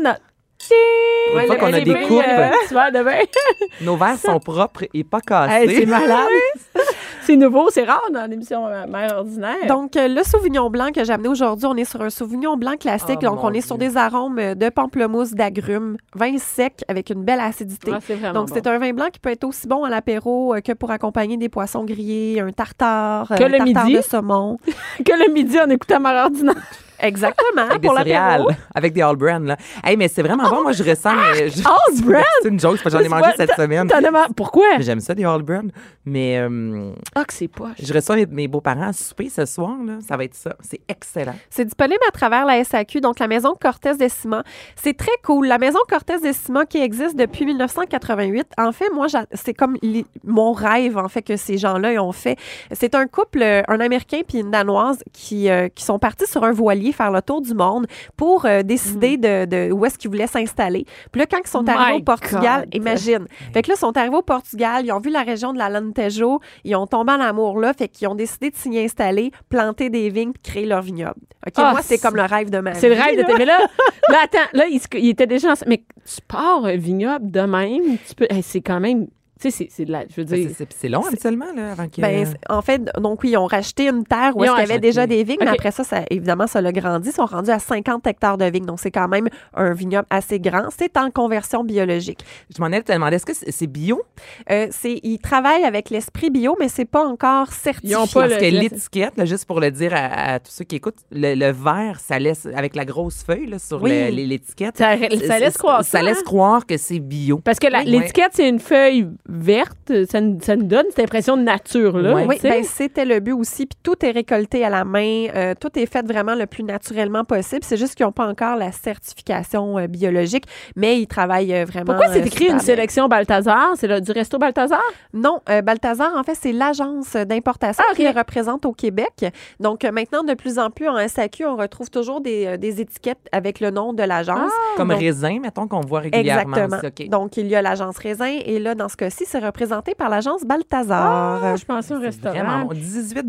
[1.32, 2.24] Une Ouais, fois qu'on a des coupes.
[2.26, 2.50] euh.
[3.82, 5.20] Nos verres sont propres et pas
[5.50, 5.86] Hey, c'est cassés.
[5.86, 6.28] malade.
[7.24, 9.66] c'est nouveau, c'est rare dans l'émission euh, Mère ordinaire.
[9.68, 12.76] Donc, euh, le Sauvignon blanc que j'ai amené aujourd'hui, on est sur un Sauvignon blanc
[12.80, 13.20] classique.
[13.24, 17.24] Oh, donc, on est sur des arômes euh, de pamplemousse, d'agrumes, vin sec avec une
[17.24, 17.92] belle acidité.
[17.94, 18.54] Ah, c'est vraiment Donc, bon.
[18.56, 21.50] c'est un vin blanc qui peut être aussi bon à l'apéro que pour accompagner des
[21.50, 23.98] poissons grillés, un tartare, Que un le tartare midi.
[23.98, 24.58] de saumon.
[25.06, 26.56] que le midi, on écoutait Mère ordinaire.
[27.00, 29.58] Exactement, Avec des céréales, avec des All Brand, là.
[29.84, 30.64] Hey, mais c'est vraiment bon.
[30.64, 31.12] Moi, je ressens.
[31.34, 32.24] je- All Brand?
[32.42, 33.88] C'est une joke, parce que j'en ai mangé cette semaine.
[34.36, 34.66] Pourquoi?
[34.80, 35.72] J'aime ça, des All Brand.
[36.06, 37.72] Mais euh, Ah, que c'est poche.
[37.82, 39.94] je reçois mes, mes beaux-parents à souper ce soir, là.
[40.08, 40.56] Ça va être ça.
[40.62, 41.36] C'est excellent.
[41.50, 44.44] C'est disponible à travers la SAQ, donc la maison Cortez des Ciments.
[44.76, 45.48] C'est très cool.
[45.48, 48.48] La maison Cortez des Ciments qui existe depuis 1988.
[48.58, 49.78] En fait, moi, c'est comme
[50.24, 52.38] mon rêve, en fait, que ces gens-là ont fait.
[52.72, 56.44] C'est un couple, euh, un Américain puis une Danoise, qui, euh, qui sont partis sur
[56.44, 60.10] un voilier faire le tour du monde pour euh, décider de, de où est-ce qu'ils
[60.10, 60.86] voulaient s'installer.
[61.12, 62.76] Puis là, quand ils sont My arrivés au Portugal, God.
[62.76, 63.28] imagine.
[63.54, 65.70] Fait que là, ils sont arrivés au Portugal, ils ont vu la région de la
[65.70, 69.90] Lantejo, ils ont tombé en amour là, fait qu'ils ont décidé de s'y installer, planter
[69.90, 71.20] des vignes, puis créer leur vignoble.
[71.46, 72.80] OK, Ah, moi, c'est comme le rêve de ma vie.
[72.80, 73.34] C'est le rêve de tes.
[73.38, 73.58] Mais là,
[74.10, 75.56] là, attends, là, il, il était déjà en...
[75.68, 78.28] Mais tu pars un vignoble de même, tu peux.
[78.30, 79.08] hey, c'est quand même.
[79.44, 80.04] Tu sais, c'est- c'est de la.
[80.08, 80.50] Je veux C'est- dire.
[80.58, 81.86] C'est c'est long, habituellement, là, avant.
[81.98, 84.72] Ben, en fait, donc oui, ils ont racheté une terre où Ils est-ce qu'il y
[84.72, 87.10] avait déjà des vignes, mais après ça, ça, évidemment, ça l'a grandi.
[87.10, 88.66] Ils sont rendus à 50 hectares de vignes.
[88.66, 90.70] Donc, c'est quand même un vignoble assez grand.
[90.78, 92.24] C'est en conversion biologique.
[92.56, 94.02] Je m'en allais te demander, est-ce que c'est bio?
[94.50, 97.92] Euh, c'est, ils travaillent avec l'esprit bio, mais c'est pas encore certifié.
[97.92, 100.64] Ils ont pas Parce le- que l'étiquette, juste pour le dire à, à tous ceux
[100.64, 104.12] qui écoutent, le, le vert, ça laisse, avec la grosse feuille là, sur Oui.
[104.12, 104.96] l'étiquette, Ça,
[105.28, 106.00] ça laisse croire ça.
[106.00, 106.24] ça laisse hein?
[106.26, 107.40] croire que c'est bio.
[107.40, 107.92] Parce que Oui.
[107.92, 109.92] l'étiquette, c'est une feuille verte.
[110.10, 112.14] Ça, nous- ça nous donne cette impression de nature, là.
[112.26, 113.66] Oui, ben, c'était le but aussi.
[113.66, 115.28] Puis tout est récolté à la main.
[115.36, 117.62] euh, tout est fait vraiment le plus naturellement possible.
[117.64, 121.86] C'est juste qu'ils n'ont pas encore la certification euh, biologique, mais ils travaillent euh, vraiment.
[121.94, 123.74] Pourquoi c'est écrit une sélection Balthazar?
[123.76, 124.82] C'est du resto Balthazar?
[125.14, 129.26] Non, euh, Balthazar, en fait, c'est l'agence d'importation Ah, qui les représente au Québec.
[129.60, 132.82] Donc, euh, maintenant, de plus en plus, en SAQ, on retrouve toujours des, euh, des
[132.82, 134.52] étiquettes avec le nom de l'agence.
[134.78, 136.56] Comme Donc- raisin, mettons, qu'on voit régulièrement.
[136.58, 137.10] Exactement.
[137.10, 140.44] Donc, il y a l'agence Raisin et là, dans ce cas-ci, c'est représenté par l'agence
[140.44, 141.42] Balthazar.
[141.44, 142.34] Ah, je pensais au restaurant.
[142.36, 142.74] Vraiment, bon.
[142.74, 143.24] 18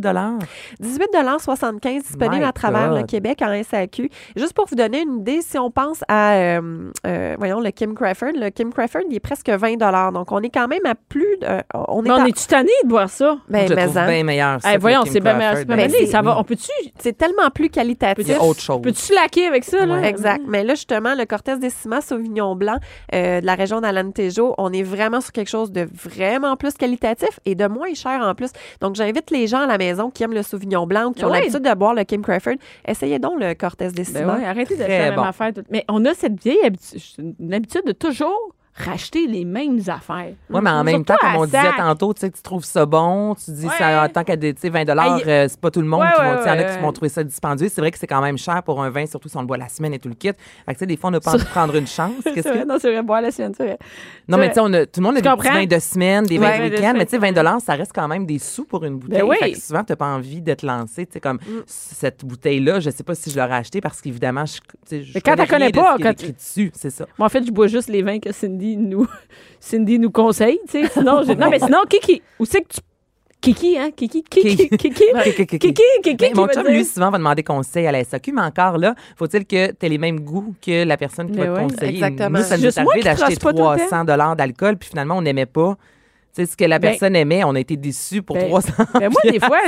[0.82, 2.98] 18,75 disponible My à travers God.
[3.00, 4.10] le Québec en SAQ.
[4.36, 7.94] Juste pour vous donner une idée, si on pense à, euh, euh, voyons, le Kim
[7.94, 9.76] Crawford, le Kim Crawford, il est presque 20
[10.12, 11.46] Donc, on est quand même à plus de...
[11.74, 13.36] On est Mais on à- est-tu tanné de boire ça?
[13.48, 14.60] ben, je mais trouve en- bien meilleur.
[14.60, 15.56] ça, voyons, c'est bien meilleur.
[15.58, 16.38] C'est pas Ben, Ça va.
[16.38, 18.24] On peut-tu C'est tellement plus qualitatif.
[18.26, 18.80] Il y a autre chose.
[18.82, 20.02] peux-tu laquer avec ça, là?
[20.02, 20.42] Exact.
[20.46, 22.76] Mais là, justement, le Cortez Décima Sauvignon Blanc
[23.14, 27.38] euh, de la région d'Alentejo, on est vraiment sur quelque chose de vraiment plus qualitatif
[27.44, 28.50] et de moins cher en plus.
[28.80, 31.28] Donc, j'invite les gens à la maison qui aiment le Sauvignon Blanc ou qui ont
[31.40, 32.54] l'habitude de boire le Kim Crawford,
[32.86, 34.36] essayez donc le Cortez Ben Décima.
[34.38, 35.52] ouais, arrêtez de faire la même affaire.
[35.52, 37.00] tout- Mais on a cette vieille habitude,
[37.38, 40.32] une habitude de toujours racheter les mêmes affaires.
[40.50, 41.76] Oui, mais en même temps, comme on disait sac.
[41.76, 43.72] tantôt, tu sais, tu trouves ça bon, tu dis, Ouais.
[43.78, 45.22] ça, en tant qu'à des tu sais, 20 Aïe.
[45.26, 46.58] euh, c'est pas tout le monde Ouais, qui ouais, vont, tu sais, il y en
[46.64, 47.68] a ouais, qui vont trouver ça dispendieux.
[47.72, 49.58] C'est vrai que c'est quand même cher pour un vin, surtout si on le boit
[49.58, 50.28] la semaine et tout le kit.
[50.30, 50.34] Fait
[50.66, 52.12] que, tu sais, des fois, on n'a pas envie de prendre une chance.
[52.24, 52.64] Qu'est-ce que...
[52.66, 53.78] non, c'est vrai, boire la sienne, c'est vrai.
[54.26, 55.78] Non, mais tu sais, on a- tout le monde a Tu des petits vins de
[55.78, 57.60] semaine, des vins de week-end, mais tu sais, 20 semaine.
[57.60, 59.20] ça reste quand même des sous pour une bouteille.
[59.20, 59.36] Ben oui.
[59.38, 61.06] Fait que souvent, t'as pas envie de te lancer.
[61.06, 64.54] Tu sais, comme cette bouteille-là, je sais pas si je l'aurais achetée parce qu'évidemment, je,
[64.54, 67.06] tu sais, je Mais quand t'as connais pas, quand dessus, c'est ça.
[67.18, 69.06] Moi, en fait, je bois juste les vins que Cindy nous,
[69.60, 70.88] Cindy nous conseille, tu sais.
[70.92, 72.80] Sinon, je- non, mais sinon, Kiki, où c'est que tu.
[73.40, 73.90] Kiki, hein?
[73.94, 75.04] Kiki, Kiki, Kiki, Kiki,
[75.36, 78.40] Kiki, Kiki, Kiki, Ben, mon chum, lui, souvent, va demander conseil à la SAQ, mais
[78.40, 81.60] encore là, faut-il que tu aies les mêmes goûts que la personne qui va te
[81.60, 81.92] conseiller?
[81.92, 82.38] exactement.
[82.38, 83.76] Nous, ça nous est arrivé d'acheter trosse pas tout le temps.
[83.86, 85.76] 300 dollars d'alcool, puis finalement, on n'aimait pas.
[86.34, 88.72] Tu sais, ce que la Ben, personne aimait, on a été déçus pour ben, 300
[88.98, 89.58] Ben, moi, des fois,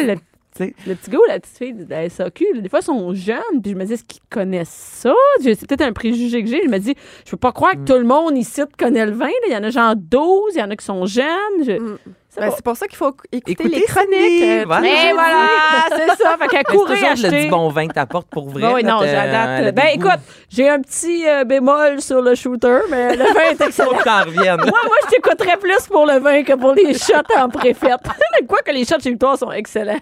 [0.60, 0.74] le, sais.
[0.86, 3.62] le petit gars ou la petite fille de la SAQ, des fois, ils sont jeunes,
[3.62, 5.14] puis je me dis, est-ce qu'ils connaissent ça?
[5.42, 6.62] C'est peut-être un préjugé que j'ai.
[6.64, 7.84] Je me dis, je peux pas croire Mm.
[7.84, 9.26] que tout le monde ici connaît le vin.
[9.26, 9.32] là.
[9.48, 11.64] Il y en a genre 12, il y en a qui sont jeunes.
[11.64, 11.98] Je- Mm.
[12.38, 14.42] Ben, c'est pour ça qu'il faut écouter, Écoutez les chroniques.
[14.42, 14.86] Euh, voilà.
[14.88, 15.12] jeudis.
[15.14, 15.48] voilà,
[15.90, 16.36] c'est ça.
[16.38, 17.30] Fait qu'à Mais c'est courir toujours acheter.
[17.30, 18.72] le du bon vin que t'apportes pour vrai.
[18.74, 19.74] Oui, non, j'adapte.
[19.74, 20.20] Ben écoute,
[20.50, 23.90] j'ai un petit euh, bémol sur le shooter, mais le vin est excellent.
[23.90, 24.56] Faut que t'en reviennes.
[24.60, 28.00] moi, moi, je t'écouterais plus pour le vin que pour les shots en préfète.
[28.48, 29.98] Quoi que les shots chez toi sont excellents.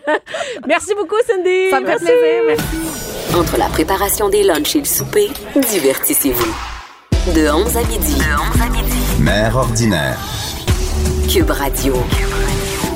[0.67, 1.71] Merci beaucoup, Cindy.
[1.71, 2.43] Ça me fait plaisir.
[2.49, 3.37] Merci.
[3.39, 6.55] Entre la préparation des lunchs et le souper, divertissez-vous.
[7.35, 8.15] De 11 à midi.
[8.17, 8.99] De 11 à midi.
[9.21, 10.19] Mère ordinaire.
[11.33, 11.95] Cube Radio.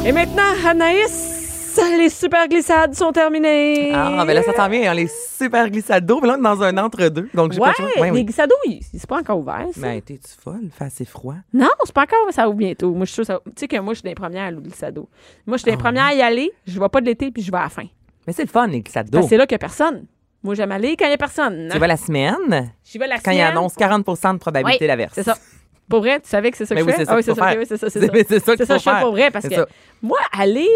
[0.07, 3.93] Et maintenant, Anaïs, les super glissades sont terminées.
[3.95, 6.21] Ah, ben là, ça s'en vient, hein, les super glissades d'eau.
[6.21, 7.29] Mais là, on est dans un entre-deux.
[7.35, 8.01] Donc, j'ai Ouais, pas le choix.
[8.03, 8.25] Ouais, les oui.
[8.25, 9.67] glissades, oui, c'est pas encore ouvert.
[9.75, 9.81] ça.
[9.81, 10.61] Ben, t'es-tu folle?
[10.63, 11.35] Il fait assez froid.
[11.53, 12.91] Non, c'est pas encore, ça ouvre bientôt.
[12.93, 14.61] Moi, je suis sûre, ça- Tu sais que moi, je suis des premières à l'eau
[14.61, 15.09] glissado.
[15.47, 16.51] Moi, je suis des Ah premières à y aller.
[16.67, 17.85] Je vais pas de l'été, puis je vais à la fin.
[18.27, 19.21] Mais c'est le fun, les glissades d'eau.
[19.21, 20.07] Que c'est là qu'il y a personne.
[20.43, 21.69] Moi, j'aime aller quand il y a personne.
[21.73, 23.49] Tu vas la semaine, J'y vais la quand il semaine.
[23.57, 25.13] annonce 40 de probabilité Oui, d'averse.
[25.15, 25.37] C'est ça.
[25.89, 27.11] Pour vrai, tu savais que c'est ça que Mais je oui, fais?
[27.11, 27.59] Ah oui, c'est ça, faire.
[27.59, 28.01] oui, c'est ça, c'est
[28.41, 28.57] ça.
[28.57, 29.67] que je fais pour vrai, parce que
[30.03, 30.69] moi, aller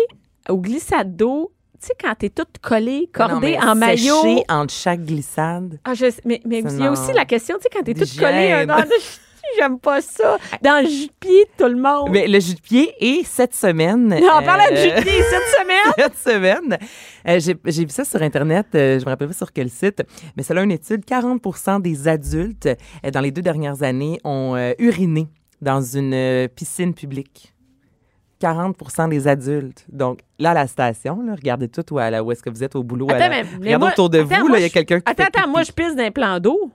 [0.49, 4.45] au glissade d'eau, tu sais, quand t'es toute collée, Non, cordée en maillot.
[4.49, 5.79] entre chaque glissade.
[5.85, 8.17] Ah, je sais, mais il y a aussi la question, tu sais, quand t'es toute
[8.19, 8.83] collée, un an
[9.59, 10.39] J'aime pas ça.
[10.63, 12.09] Dans le jus de pied, tout le monde.
[12.11, 14.13] Mais le jus de pied et cette semaine.
[14.15, 15.93] en parlant de euh, jus de pied cette semaine.
[15.99, 16.79] cette semaine.
[17.29, 20.03] euh, j'ai vu ça sur Internet, euh, je me rappelle pas sur quel site,
[20.37, 24.55] mais c'est là une étude, 40% des adultes euh, dans les deux dernières années ont
[24.57, 25.29] euh, uriné
[25.61, 27.49] dans une piscine publique.
[28.41, 29.85] 40% des adultes.
[29.89, 32.83] Donc, là, à la station, là, regardez tout où, où est-ce que vous êtes au
[32.83, 33.07] boulot.
[33.09, 35.09] à Attends, la- mais, regardez moi- autour de attends, vous, il y a quelqu'un qui
[35.09, 36.71] Attends, fait attends, moi, je pisse dans un plan d'eau.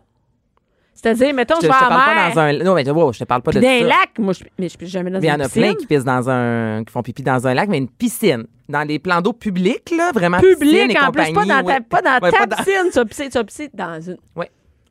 [0.99, 2.63] C'est-à-dire, mettons, Je, vais te à la parle mer, pas dans un...
[2.65, 3.85] Non, mais wow, je te parle pas de dans un ça.
[3.85, 4.09] lac.
[4.17, 5.61] Moi, je, mais je pisse jamais dans Il y en une a piscine.
[5.61, 8.47] plein qui pissent dans un, qui font pipi dans un lac, mais une piscine.
[8.67, 12.01] Dans les plans d'eau publics, là, vraiment piscine Public, en plus, pas dans ta, pas
[12.01, 12.89] dans Ouais, ta pas dans- piscine.
[12.91, 14.17] Tu vas pisser, tu vas pisser dans une...
[14.35, 14.49] Ouais.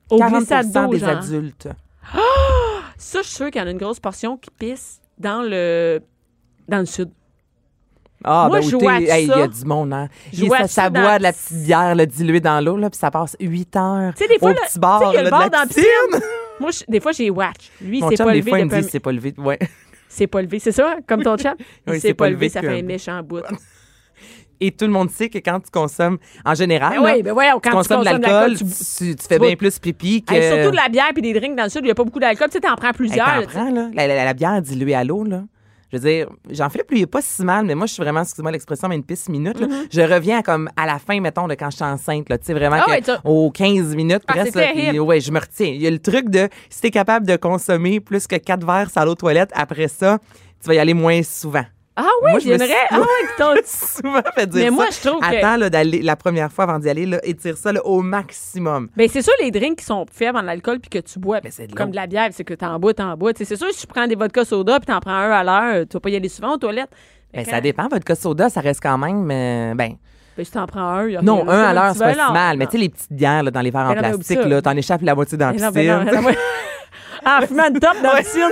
[0.09, 1.09] Au 40 glissade d'eau, des genre.
[1.11, 1.69] adultes.
[2.97, 6.01] Ça, je suis sûre qu'il y en a une grosse portion qui pisse dans le,
[6.69, 7.11] dans le sud.
[8.29, 8.77] Ah, Moi, ben, je
[9.11, 9.43] hey, il y ça.
[9.45, 10.09] a du monde, hein.
[10.33, 12.91] Il- ça, ça ça dans- boit de la petite bière là, diluée dans l'eau, là,
[12.91, 15.15] puis ça passe 8 heures Tu sais, des fois, au petit bar, tu sais, il
[15.15, 16.23] y a là, le de bar la dans la piscine.
[16.61, 17.71] Moi, je- des fois, j'ai watch.
[17.81, 19.33] Lui, chum, pas des levé fois, il me dit c'est pas levé.
[19.39, 19.59] Ouais.
[20.09, 20.97] C'est pas levé, c'est ça?
[21.07, 21.55] Comme ton chat?
[21.87, 23.43] Oui, s'est pas levé, ça fait un méchant bout.
[24.61, 27.51] Et tout le monde sait que quand tu consommes, en général, Ben oui, ben ouais,
[27.63, 30.33] quand tu consommes de de l'alcool, tu, tu- tu fais bien plus pipi que...
[30.33, 32.05] Hey, surtout de la bière puis des drinks dans le sud, il n'y a pas
[32.05, 32.49] beaucoup d'alcool.
[32.49, 33.27] Tu sais, t'en prends Hey, plusieurs.
[33.27, 33.49] t'en tu sais.
[33.49, 33.91] prends, là.
[33.93, 35.43] La, la- la bière diluée à l'eau, là.
[35.93, 38.03] Je veux dire, j'en fais plus, il est pas si mal, mais moi, je suis
[38.03, 39.59] vraiment, excuse-moi l'expression, mais une piste minute.
[39.61, 39.69] là.
[39.91, 42.39] Je reviens à comme à la fin, mettons, de quand je suis enceinte, là.
[42.39, 43.03] Tu sais, vraiment, Mm-hmm.
[43.09, 44.55] Ah que aux 15 minutes, Ah, presque.
[44.57, 45.69] là, puis, ouais, je me retiens.
[45.69, 48.91] Il y a le truc de, si t'es capable de consommer plus que 4 verres
[48.97, 50.19] à l'eau toilette, après ça,
[50.61, 51.65] tu vas y aller moins souvent.
[51.99, 52.75] Ah oui, Moi, je j'aimerais.
[52.91, 54.71] Ah oui, souvent fait dire Mais ça.
[54.71, 57.57] moi, je trouve que- Attends, là, d'aller, la première fois avant d'y aller, là, étire
[57.57, 58.89] ça, là, au maximum.
[58.97, 61.69] Ben, c'est sûr, les drinks qui sont faibles en alcool puis que tu bois, c'est
[61.69, 63.33] de comme de la bière, c'est que t'en bois, t'en bois.
[63.37, 65.95] C'est sûr, si tu prends des vodka soda puis t'en prends un à l'heure, tu
[65.95, 66.91] vas pas y aller souvent aux toilettes.
[67.33, 67.89] Ben, quand- ça dépend.
[67.89, 69.95] Votre soda, ça reste quand même, euh, ben,
[70.37, 72.59] Ben, si t'en prends un, y a Non, un à l'heure, c'est pas si mal.
[72.59, 74.61] Mais tu sais, les petites bières là, dans les verres en Ben oublie plastique, là,
[74.61, 76.23] t'en échappes la moitié dans la Ben ben piscine.
[76.23, 76.35] ben
[77.25, 78.43] en fumant une top dans la piscine.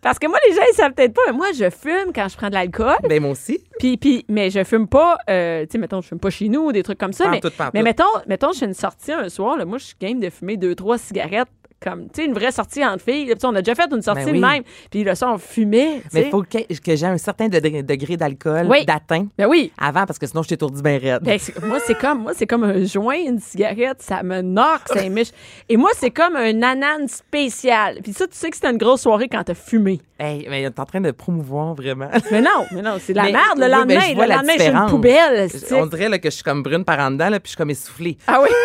[0.00, 2.36] Parce que moi, les gens, ils savent peut-être pas, mais moi, je fume quand je
[2.36, 2.96] prends de l'alcool.
[3.08, 3.62] ben, moi aussi.
[3.78, 6.66] Puis, puis, mais je fume pas, euh, tu sais, mettons, je fume pas chez nous
[6.66, 7.24] ou des trucs comme ça.
[7.24, 9.84] Pas mais, tout, mais mettons, mettons, je fais une sortie un soir, là, moi, je
[9.84, 11.48] suis game de fumer deux, trois cigarettes.
[11.80, 13.26] Comme, tu sais, une vraie sortie entre filles.
[13.26, 13.34] là.
[13.44, 14.62] On a déjà fait une sortie Ben de même.
[14.90, 16.02] Puis le soir, on fumait.
[16.12, 18.84] Mais il faut que, que j'ai un certain degré, degré d'alcool Oui.
[18.84, 19.70] d'atteint Ben oui.
[19.80, 21.22] avant, parce que sinon, je t'étourdis bien raide.
[21.22, 25.02] Ben, moi, c'est comme, moi, c'est comme un joint, une cigarette, ça me knock, ça
[25.04, 25.28] émiche.
[25.68, 27.98] Et moi, c'est comme un anane spécial.
[28.02, 30.00] Puis ça, tu sais que c'était une grosse soirée quand t'as fumé.
[30.18, 32.08] Hey, mais t'es en train de promouvoir vraiment.
[32.32, 33.56] Mais non, mais non, c'est de la Mais- merde.
[33.58, 35.48] Le oui, lendemain, ben, le la lendemain, suis une poubelle.
[35.72, 37.56] On dirait là, que je suis comme brune par en dedans, là, puis je suis
[37.56, 38.18] comme essoufflée.
[38.26, 38.48] Ah oui?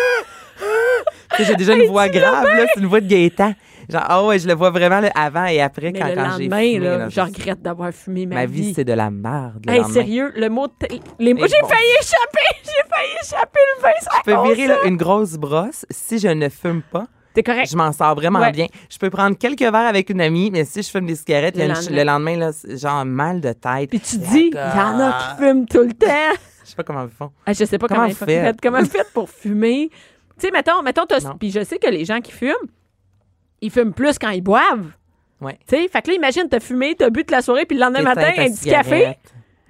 [1.38, 3.54] J'ai déjà une voix grave, là, c'est une voix de Gaétan.
[3.88, 6.30] Genre, ah ouais, je le vois vraiment là, avant et après Mais quand, le quand
[6.38, 6.78] j'ai fumé.
[6.78, 9.62] là, là, je regrette d'avoir fumé ma, Ma vie, c'est de la merde.
[9.68, 10.66] Hey, sérieux, le mot.
[10.68, 10.72] de-
[11.18, 11.46] Les mots.
[11.46, 11.68] J'ai bon.
[11.68, 12.62] failli échapper!
[12.64, 16.28] J'ai failli échapper le vin la Je peux virer là, une grosse brosse si je
[16.28, 17.04] ne fume pas.
[17.34, 17.68] T'es correct.
[17.70, 18.52] Je m'en sors vraiment Ouais.
[18.52, 18.66] bien.
[18.88, 21.64] Je peux prendre quelques verres avec une amie, mais si je fume des cigarettes, Le
[21.64, 21.90] le, lendemain.
[21.96, 23.90] le lendemain, là, genre mal de tête.
[23.90, 26.06] Puis tu dis, il y en a qui fument tout le temps.
[26.64, 27.30] Je sais pas comment ils font.
[27.44, 28.60] Ah, je sais pas Comment comment, ils faites?
[28.62, 29.90] Comment vous faites pour fumer?
[30.38, 31.06] Tu sais, mettons, mettons
[31.38, 32.68] puis je sais que les gens qui fument,
[33.60, 34.92] ils fument plus quand ils boivent.
[35.40, 35.58] Ouais.
[35.66, 37.82] Tu sais, fait que là, imagine, t'as fumé, t'as bu toute la soirée, puis le
[37.82, 39.16] lendemain matin, un petit café.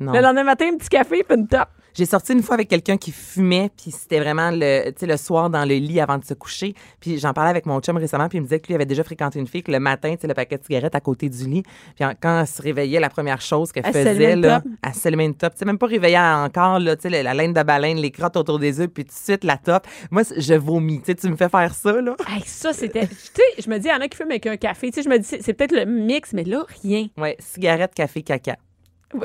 [0.00, 1.68] Le lendemain matin, un petit café, puis une top.
[1.94, 5.64] J'ai sorti une fois avec quelqu'un qui fumait, puis c'était vraiment le, le soir dans
[5.64, 6.74] le lit avant de se coucher.
[7.00, 9.04] Puis j'en parlais avec mon chum récemment, puis il me disait que lui avait déjà
[9.04, 11.62] fréquenté une fille que le matin, le paquet de cigarettes à côté du lit.
[11.94, 14.72] Puis quand elle se réveillait, la première chose qu'elle faisait, là, top.
[14.82, 15.52] elle se une top.
[15.52, 18.58] Tu sais, même pas réveillée encore, là, la, la laine de baleine, les crottes autour
[18.58, 19.86] des yeux, puis tout de suite la top.
[20.10, 20.98] Moi, je vomis.
[21.00, 22.16] Tu sais, tu me fais faire ça, là.
[22.28, 23.06] Hey, ça, c'était.
[23.06, 24.90] tu sais, je me dis, il y en a qui fument avec un café.
[24.90, 27.06] Tu sais, je me dis, c'est- c'est peut-être le mix, mais là, rien.
[27.16, 28.56] Ouais, cigarette, café, caca.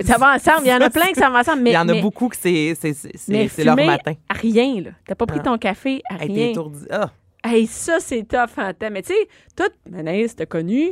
[0.05, 0.61] Ça va ensemble.
[0.65, 1.61] Il y en a plein que ça va ensemble.
[1.63, 4.13] Mais, Il y en a mais- beaucoup que c'est c'est- leur matin.
[4.29, 4.91] à rien, là.
[5.07, 5.45] T'as pas pris Ah.
[5.45, 6.47] ton café à Hey, rien.
[6.49, 6.85] étourdi.
[6.91, 7.09] Ah.
[7.43, 8.89] Hey, ça, c'est tough en temps.
[8.91, 10.89] Mais tu sais, toi, Anaïs, t'as connu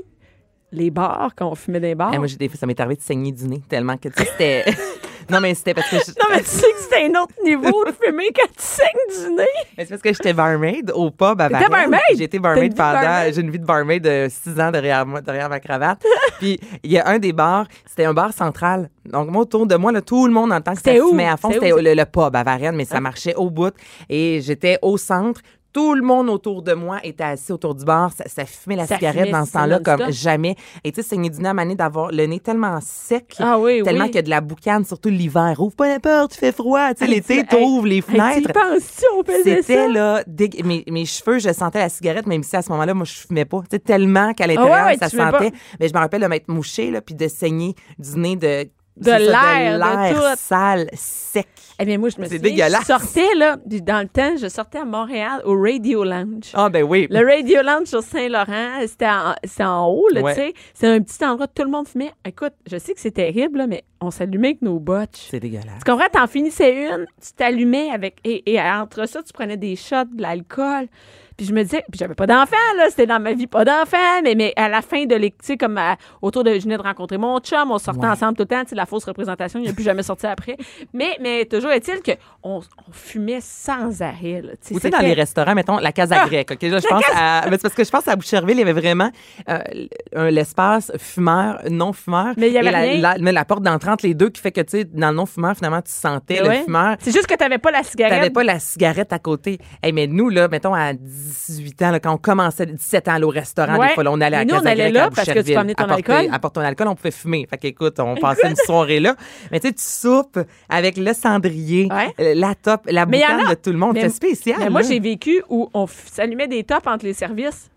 [0.71, 2.11] les bars, quand on fumait des bars?
[2.13, 4.63] Hey, moi, j'ai des fois, ça m'est arrivé de saigner du nez tellement que c'était.
[5.29, 5.97] non, mais c'était parce que.
[5.97, 9.25] je- non, mais tu sais que c'était un autre niveau de fumer quand tu saignes
[9.27, 9.43] du nez.
[9.77, 12.01] Mais c'est parce que j'étais barmaid au pub à T'étais barmaid?
[12.15, 13.23] Vie barmaid pendant.
[13.33, 16.01] J'ai une vie de barmaid de six ans derrière, moi, derrière ma cravate.
[16.39, 18.89] Puis il y a un des bars, c'était un bar central.
[19.05, 21.17] Donc moi, autour de moi, là, tout le monde en tant que ça C'était où?
[21.19, 21.51] à fond.
[21.51, 23.73] C'était le, le pub à Varennes, mais ça marchait au bout.
[24.09, 25.41] Et j'étais au centre.
[25.77, 28.11] Tout le monde autour de moi était assis autour du bar.
[28.11, 30.55] Ça, ça fumait la Ça cigarette fumait, dans ce c'est temps-là comme jamais.
[30.83, 33.35] Et tu sais, saigner du nez à maner d'avoir le nez tellement sec.
[33.37, 34.07] Ah oui, Tellement oui.
[34.07, 35.53] qu'il y a de la boucane, surtout l'hiver.
[35.59, 36.95] Ouvre pas la porte, il fait froid.
[36.95, 38.51] Tu sais, l'été, tu- t'ouvres les tu fenêtres.
[38.53, 40.23] penses-tu, on faisait C'était là,
[40.65, 43.45] mes, mes cheveux, je sentais la cigarette, même si à ce moment-là, moi, je fumais
[43.45, 43.59] pas.
[43.61, 45.51] Tu sais, tellement qu'à l'intérieur, Ah ouais, ouais, ça tu sentait.
[45.51, 45.57] pas.
[45.79, 48.67] Mais je me rappelle de m'être mouché, là, puis de saigner du nez de
[48.99, 50.37] de l'air, de tout.
[50.37, 51.47] sale, sec.
[51.79, 52.81] Eh bien, moi, je me souviens, dégueulasse.
[52.81, 56.49] je sortais, là, dans le temps, je sortais à Montréal au Radio Lounge.
[56.55, 57.07] Ah, ben oui.
[57.11, 60.33] Le Radio Lounge sur Saint-Laurent, c'était en, en haut, là, Ouais.
[60.33, 60.53] tu sais.
[60.73, 62.11] C'est un petit endroit où tout le monde fumait.
[62.25, 65.27] Écoute, je sais que c'est terrible, là, mais on s'allumait avec nos botches.
[65.29, 65.83] C'est dégueulasse.
[65.85, 66.07] Tu comprends?
[66.11, 68.17] T'en finissais une, tu t'allumais avec.
[68.23, 70.87] Et, et entre ça, tu prenais des shots, de l'alcool.
[71.37, 74.21] Puis je me disais, puis j'avais pas d'enfant, là, c'était dans ma vie, pas d'enfant,
[74.23, 76.77] mais, mais à la fin de l'école, tu sais, comme à- autour de, je venais
[76.77, 78.07] de rencontrer mon chum, on sortait Ouais.
[78.07, 80.57] ensemble tout le temps, tu sais, la fausse représentation, il n'a plus jamais sorti après.
[80.93, 84.53] Mais, mais toujours est-il qu'on on fumait sans arrêt, là.
[84.65, 86.27] Tu sais, dans les restaurants, mettons, la Casa Ah!
[86.27, 86.51] Grecque.
[86.53, 87.47] OK, là, je pense à.
[87.51, 89.11] mais parce que je pense à Boucherville, il y avait vraiment
[89.47, 92.33] euh, l'espace fumeur, non-fumeur.
[92.37, 92.99] Mais il y avait la, rien.
[93.01, 95.15] la- mais la porte d'entrée entre les deux qui fait que, tu sais, dans le
[95.17, 96.95] non-fumeur, finalement, tu sentais le fumeur.
[96.99, 98.17] C'est juste que t'avais pas la cigarette.
[98.17, 99.59] T'avais pas la cigarette à côté.
[99.83, 100.93] Hey, mais nous, là, mettons, à
[101.27, 103.89] 18 ans, là, quand on commençait, 17 ans, aller au restaurant, Ouais.
[103.89, 105.53] des fois, là, on allait à nous, on allait là à parce que tu Boucherville.
[105.53, 106.51] peux amener ton Apporter- alcool.
[106.53, 107.47] Ton alcool, on pouvait fumer.
[107.49, 109.15] Fait qu'écoute, on passait une soirée là.
[109.51, 112.13] Mais tu sais, tu soupes avec le cendrier, Ouais.
[112.19, 113.95] euh, la top, la boucane de tout le monde.
[113.95, 114.57] C'était spécial.
[114.59, 117.69] Mais moi, j'ai vécu où on s'allumait des tops entre les services.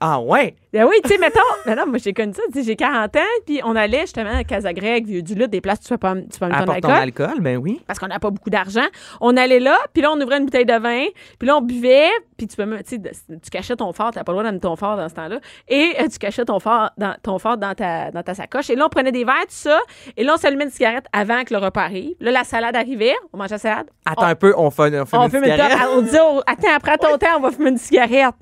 [0.00, 0.54] Ah ouais?
[0.72, 3.20] Ben oui, tu sais, mettons, non, moi j'ai connu ça, tu sais, j'ai 40 ans,
[3.46, 6.38] puis on allait justement à Casagrec, Vieux du Lutte, des places tu peux pas, tu
[6.38, 7.80] peux amener ton alcool, ben oui.
[7.86, 8.86] parce qu'on n'a pas beaucoup d'argent.
[9.20, 11.04] On allait là, puis là, on ouvrait une bouteille de vin,
[11.38, 14.32] puis là, on buvait, puis tu peux, me- tu tu cachais ton fort, t'as pas
[14.32, 17.14] le droit d'amener ton fort dans ce temps-là, et euh, tu cachais ton fort dans,
[17.22, 19.78] ton fort dans ta, dans ta sacoche, et là, on prenait des verres, tout ça,
[20.16, 22.14] et là, on s'allumait une cigarette avant que le repas arrive.
[22.18, 23.86] Là, la salade arrivait, on mangeait la salade.
[24.06, 25.78] Attends un peu, on fait, on fait On une fume une cigarette.
[25.78, 25.90] top.
[25.96, 28.34] On dit, oh, attends, après ton temps, on va fumer une cigarette.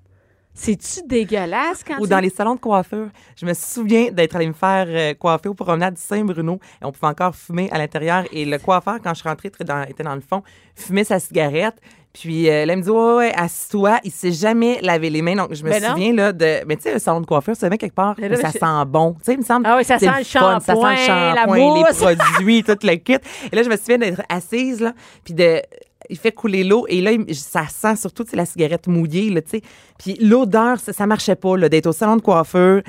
[0.62, 2.10] C'est-tu dégueulasse quand Ou tu...
[2.10, 3.08] dans les salons de coiffure.
[3.36, 7.06] Je me souviens d'être allé me faire euh, coiffer au promenade Saint-Bruno et on pouvait
[7.10, 8.24] encore fumer à l'intérieur.
[8.32, 10.42] Et le coiffeur, quand je suis rentrée, était dans, était dans le fond,
[10.74, 11.76] fumait sa cigarette.
[12.12, 14.00] Puis euh, là, il me dit Ouais, ouais, assis-toi.
[14.04, 15.36] Il s'est jamais lavé les mains.
[15.36, 15.90] Donc, je me Ben non.
[15.90, 16.64] souviens là, de.
[16.66, 18.58] Mais tu sais, un salon de coiffure, c'est bien quelque part, Mais là, ça je-
[18.58, 19.12] sent bon.
[19.14, 19.64] Tu sais, il me semble.
[19.66, 22.16] Ah oui, ça c'est sent le fun, Ça sent shampoing, le la shampoing, les mousse.
[22.36, 23.16] produits, tout le kit.
[23.52, 24.92] Et là, je me souviens d'être assise, là,
[25.24, 25.62] puis de.
[26.10, 29.50] Il fait couler l'eau et là, il- ça sent surtout la cigarette mouillée, là, tu
[29.50, 29.62] sais.
[29.98, 32.82] Puis l'odeur, ça, ça marchait pas, là, d'être au salon de coiffeur,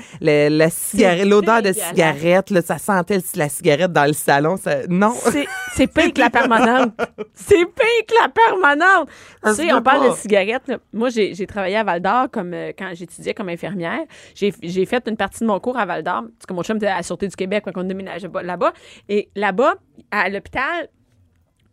[0.70, 4.56] cigarette, l'odeur de cigarette, là, ça sentait la cigarette dans le salon.
[4.56, 5.12] Ça, non.
[5.30, 6.92] C'est, c'est pire que la permanente.
[7.34, 9.08] C'est pire que la permanente.
[9.44, 10.10] Tu sais, on parle pas.
[10.10, 10.68] de cigarettes.
[10.68, 10.78] là.
[10.92, 14.00] Moi, j'ai, travaillé à Val d'Or comme, euh, quand j'étudiais comme infirmière.
[14.34, 16.22] J'ai, j'ai fait une partie de mon cours à Val d'Or.
[16.38, 18.72] Parce que mon chum était à la Sûreté du Québec quand on déménageait ba- là-bas.
[19.08, 19.74] Et là-bas,
[20.10, 20.88] à l'hôpital,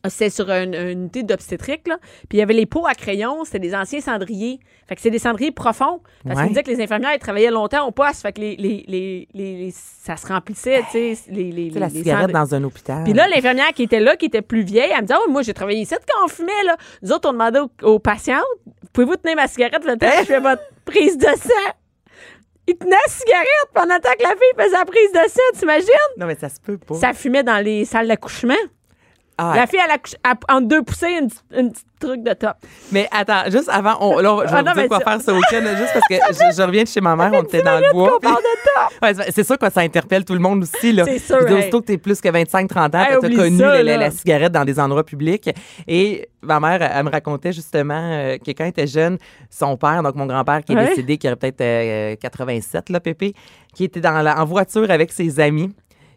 [0.08, 1.98] c'était sur une, une unité d'obstétrique, là.
[2.30, 4.60] Puis il y avait les pots à crayon, c'était des anciens cendriers.
[4.88, 6.02] Fait que c'est des cendriers profonds.
[6.24, 6.44] Parce Ouais.
[6.44, 8.22] qu'ils disaient que les infirmières, elles travaillaient longtemps au poste.
[8.22, 12.32] Fait que les, les, les, les- les- ça se remplissait, tu sais, les, la cigarette
[12.32, 13.04] dans un hôpital.
[13.04, 15.32] Puis là, l'infirmière qui était là, qui était plus vieille, elle me dit Ah oui,
[15.34, 16.64] moi, j'ai travaillé ici quand on fumait.
[16.66, 16.78] Là.
[17.02, 18.44] Nous autres, on demandait aux, aux patientes
[18.94, 21.74] Pouvez-vous tenir ma cigarette le temps que je fais votre prise de sang?
[22.68, 25.90] Il tenait la cigarette pendant que la fille faisait la prise de sang, t'imagines?
[26.18, 26.96] Non, mais ça se peut pas.
[26.96, 28.54] Ça fumait dans les salles d'accouchement.
[29.42, 32.56] Ah, La fille, elle accouche à- entre deux poussées, une, une petite truc de top.
[32.92, 35.32] Mais attends, juste avant, on, là, on- je vais Ah vous dire quoi faire ce
[35.32, 36.16] week-end, juste parce que
[36.54, 38.16] je, je reviens de chez ma mère, on était dans le bois.
[38.18, 39.00] On parle de top.
[39.02, 40.92] Ouais, c'est- sûr que ça interpelle tout le monde aussi.
[40.92, 41.06] Là.
[41.06, 41.54] C'est sûr, hey.
[41.54, 43.84] Aussitôt que tu es plus que 25-30 ans, Hey, tu as oublie connu ça, la,
[43.84, 43.98] la- là.
[44.06, 45.50] la cigarette dans des endroits publics.
[45.88, 49.18] Et ma mère, elle me racontait justement euh, que quand elle était jeune,
[49.50, 50.88] son père, donc mon grand-père qui est Ouais.
[50.90, 53.34] décédé, qui aurait peut-être euh, 87, là, Pépé,
[53.74, 55.74] qui était dans la- en voiture avec ses amis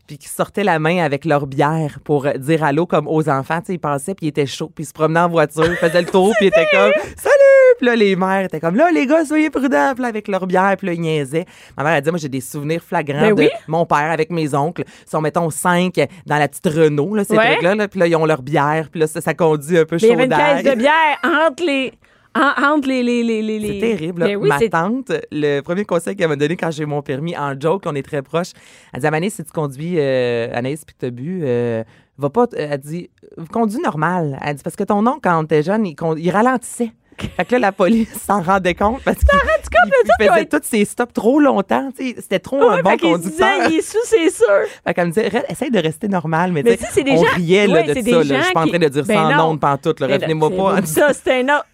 [0.07, 3.61] puis qui sortaient la main avec leur bière pour euh, dire allô comme aux enfants.
[3.61, 5.77] Tu sais, ils passaient, puis ils étaient chauds, puis ils se promenaient en voiture, ils
[5.77, 7.37] faisaient le tour, puis ils étaient comme «Salut!»
[7.79, 10.47] Puis là, les mères étaient comme «Là, les gars, soyez prudents!» Puis là, avec leur
[10.47, 11.47] bière, puis là, ils niaisaient.
[11.77, 13.49] Ma mère, elle dit «Moi, j'ai des souvenirs flagrants Ben de oui.
[13.69, 14.85] mon père avec mes oncles.
[15.07, 15.95] Ils sont, mettons, cinq
[16.27, 17.53] dans la petite Renault, là, ces Ouais.
[17.53, 17.75] trucs-là.
[17.75, 20.09] Là, puis là, ils ont leur bière, puis là, ça, ça conduit un peu Mais
[20.09, 21.93] il y avait chaud une caisse de bière entre les.
[22.35, 23.03] En- entre les.
[23.03, 24.21] les, les, les, c'est terrible.
[24.21, 24.27] là.
[24.27, 27.37] Ben oui, Ma tante, le premier conseil qu'elle m'a donné quand j'ai eu mon permis,
[27.37, 28.53] en joke, on est très proches,
[28.93, 31.85] elle dit Amanis, si tu conduis, euh, Anaïs, puis que tu as bu, euh,
[32.19, 32.47] va pas.
[32.57, 33.11] Elle dit
[33.53, 34.39] conduis normal.
[34.45, 36.93] Elle dit parce que ton oncle, quand t'es jeune, il ralentissait.
[37.37, 40.85] Fait que là, la police s'en rendait compte parce qu'il il- il faisait tous ses
[40.85, 41.91] stops trop longtemps.
[41.97, 43.49] tu sais, C'était trop un bon fait conducteur.
[43.61, 44.47] disait, il est sous, c'est sûr.
[44.87, 46.53] Fait qu'elle me disait, essaye de rester normal.
[46.53, 48.11] Mais, Mais tu sais, on gens- riait là, ouais, de ça.
[48.11, 48.23] là.
[48.41, 50.01] Je suis pas en train de dire Ben sans ondes pantoute.
[50.01, 50.87] Revenez-moi pas.
[50.87, 51.65] Ça, c'est un autre,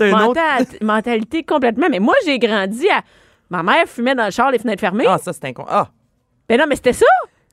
[0.28, 1.86] autre mentalité complètement.
[1.90, 3.02] Mais moi, j'ai grandi à.
[3.50, 5.06] Ma mère fumait dans le char, les fenêtres fermées.
[5.08, 5.64] Ah, ça, c'est incon...
[5.68, 5.88] Ah!
[6.48, 7.06] Ben non, mais c'était ça.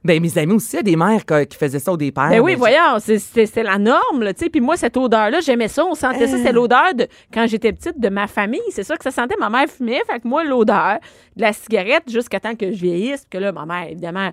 [0.05, 2.29] Ben, mes amis aussi, il y a des mères qui faisaient ça au départ.
[2.29, 4.49] Ben oui, mais voyons, c'est- la norme, tu sais.
[4.49, 5.83] Puis moi, cette odeur-là, j'aimais ça.
[5.85, 6.37] On sentait ça.
[6.37, 8.61] C'était l'odeur de, quand j'étais petite, de ma famille.
[8.69, 9.35] C'est ça que ça sentait.
[9.39, 10.01] Ma mère fumait.
[10.09, 10.99] Fait que moi, l'odeur
[11.35, 13.21] de la cigarette, jusqu'à temps que je vieillisse.
[13.21, 14.29] Puis que là, ma mère, évidemment,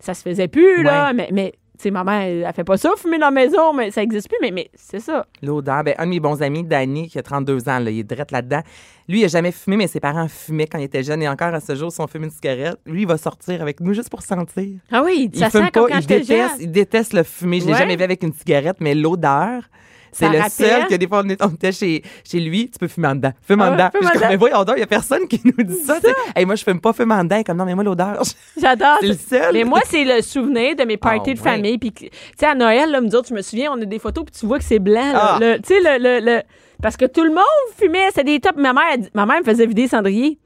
[0.00, 1.08] ça se faisait plus, là.
[1.08, 1.14] Ouais.
[1.14, 1.52] Mais, mais
[1.82, 4.38] sais, maman, elle, elle fait pas ça, fumer dans la maison, mais ça existe plus,
[4.40, 5.26] mais, mais c'est ça.
[5.42, 5.84] L'odeur.
[5.84, 8.30] Ben, un de mes bons amis, Danny, qui a 32 ans, là, il est direct
[8.30, 8.62] là-dedans.
[9.08, 11.22] Lui, il a jamais fumé, mais ses parents fumaient quand il était jeune.
[11.22, 13.80] Et encore à ce jour, si on fume une cigarette, lui, il va sortir avec
[13.80, 14.78] nous juste pour sentir.
[14.92, 17.60] Ah oui, Il ça fume sent comme pas, quand il déteste, il déteste le fumer.
[17.60, 17.78] Je l'ai Ouais.
[17.78, 19.62] jamais vu avec une cigarette, mais l'odeur,
[20.12, 20.50] c'est Ça le rappelle?
[20.50, 23.14] seul que des fois, on, est- on était chez, chez lui, tu peux fumer en
[23.14, 23.32] dedans.
[23.46, 23.90] Fume Ah en ouais, dedans.
[23.92, 26.00] Puis je comme, mais voyons donc, il y a personne qui nous dit ça.
[26.00, 26.14] sais.
[26.34, 27.42] Hey, moi, je fume pas, fume en dedans.
[27.44, 28.22] Comme, non, mais moi, l'odeur,
[28.60, 28.98] J'adore.
[29.00, 29.52] c'est le seul.
[29.52, 31.50] Mais moi, c'est le souvenir de mes parties Ah, de ouais.
[31.50, 31.78] famille.
[31.78, 34.24] Puis, tu sais, à Noël, là, me dire, tu me souviens, on a des photos,
[34.24, 35.12] puis tu vois que c'est blanc.
[35.14, 35.38] Ah.
[35.40, 36.42] Tu sais, le, le, le-
[36.82, 37.44] Parce que tout le monde
[37.76, 38.56] fumait, c'était des tops.
[38.56, 40.38] Ma mère, elle ma mère me faisait vider les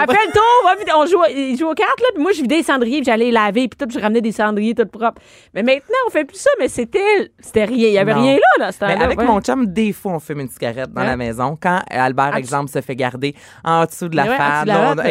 [0.00, 0.18] cendriers.
[0.20, 2.56] Ah, le tour, on va vider- on joue, aux cartes, là, puis moi, je vidais
[2.56, 5.20] les cendriers, puis j'allais les laver, puis tout, puis je ramenais des cendriers tout propres.
[5.54, 7.88] Mais maintenant, on fait plus ça, mais c'était, c'était rien.
[7.88, 8.22] Il y avait Non.
[8.22, 9.04] rien là, dans ce Mais temps-là.
[9.06, 9.24] avec ouais.
[9.26, 11.56] mon chum, des fois, on fume une cigarette dans la maison.
[11.60, 14.66] Quand Albert, Ah, tu- exemple, se fait garder en dessous de la Mais ouais, femme,
[14.66, 15.02] là, on, là,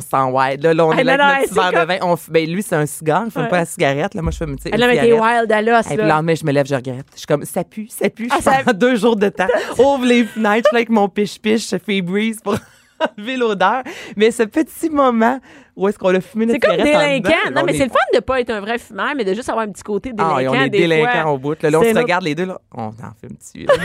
[0.00, 0.62] se sent.
[0.62, 2.14] Là, là, on Ah, est là avec notre verre de vin.
[2.30, 3.22] Ben, lui, c'est un cigare.
[3.26, 4.14] Il fume pas la cigarette.
[4.14, 6.06] Là, moi, je fume une, Ah, là, mais t'es wild à l'os, Et puis là.
[6.16, 7.06] lendemain, je me lève, je regrette.
[7.12, 8.28] Je suis comme, ça pue, ça pue.
[8.30, 9.46] Ah, je deux jours de temps.
[9.78, 12.54] Ouvre les fenêtres, là avec mon piche-piche, je fais breeze pour
[13.18, 13.82] enlever l'odeur.
[14.16, 15.40] Mais ce petit moment
[15.76, 17.28] où est-ce qu'on a fumé C'est notre comme cigarette en délinquant.
[17.48, 19.24] dedans, Non, on mais est- c'est le fun de pas être un vrai fumeur, mais
[19.24, 20.34] de juste avoir un petit côté délinquant.
[20.36, 21.30] Ah, et on est des délinquants fois.
[21.32, 21.62] au bout.
[21.62, 22.46] Là, Là, on C'est se notre- regarde les deux.
[22.46, 22.58] Là.
[22.74, 23.66] On en fume dessus.
[23.66, 23.74] là.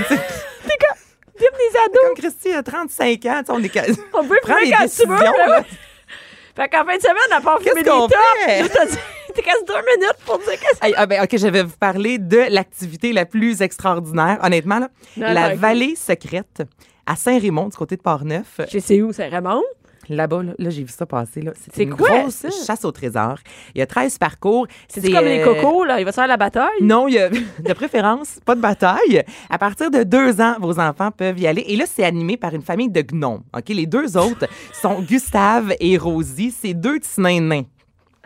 [1.36, 2.04] Tu sais, Comme des ados.
[2.06, 3.72] Comme Christy a 35 ans, on est.
[4.14, 5.18] On peut les quand tu veux.
[6.56, 8.14] Fait qu'en fin de semaine, à part fumer Qu'est-ce des tops,
[8.46, 9.00] fait?
[9.34, 10.94] t'es quasi deux minutes pour dire que c'est...
[10.96, 14.38] Ah ben, OK, je vais vous parler de l'activité la plus extraordinaire.
[14.44, 16.62] Honnêtement, là, Non, la non, vallée secrète
[17.06, 18.62] à Saint-Raymond, du côté de Port-Neuf.
[18.72, 19.62] Je sais où, c'est Raymond.
[20.10, 21.42] Là-bas, là, là, j'ai vu ça passer.
[21.42, 21.54] là.
[21.56, 22.50] C'est C'est une quoi, grosse ça?
[22.50, 23.38] chasse au trésor.
[23.74, 24.68] Il y a 13 parcours.
[24.90, 25.98] C'est comme les euh, cocos, là?
[26.02, 26.68] Il va se faire la bataille?
[26.82, 29.24] Non, il y a de préférence, pas de bataille.
[29.50, 31.64] À partir de deux ans, vos enfants peuvent y aller.
[31.68, 33.44] Et là, c'est animé par une famille de gnomes.
[33.56, 33.70] OK?
[33.70, 36.52] Les deux autres sont Gustave et Rosie.
[36.52, 37.64] C'est deux petits nains nains.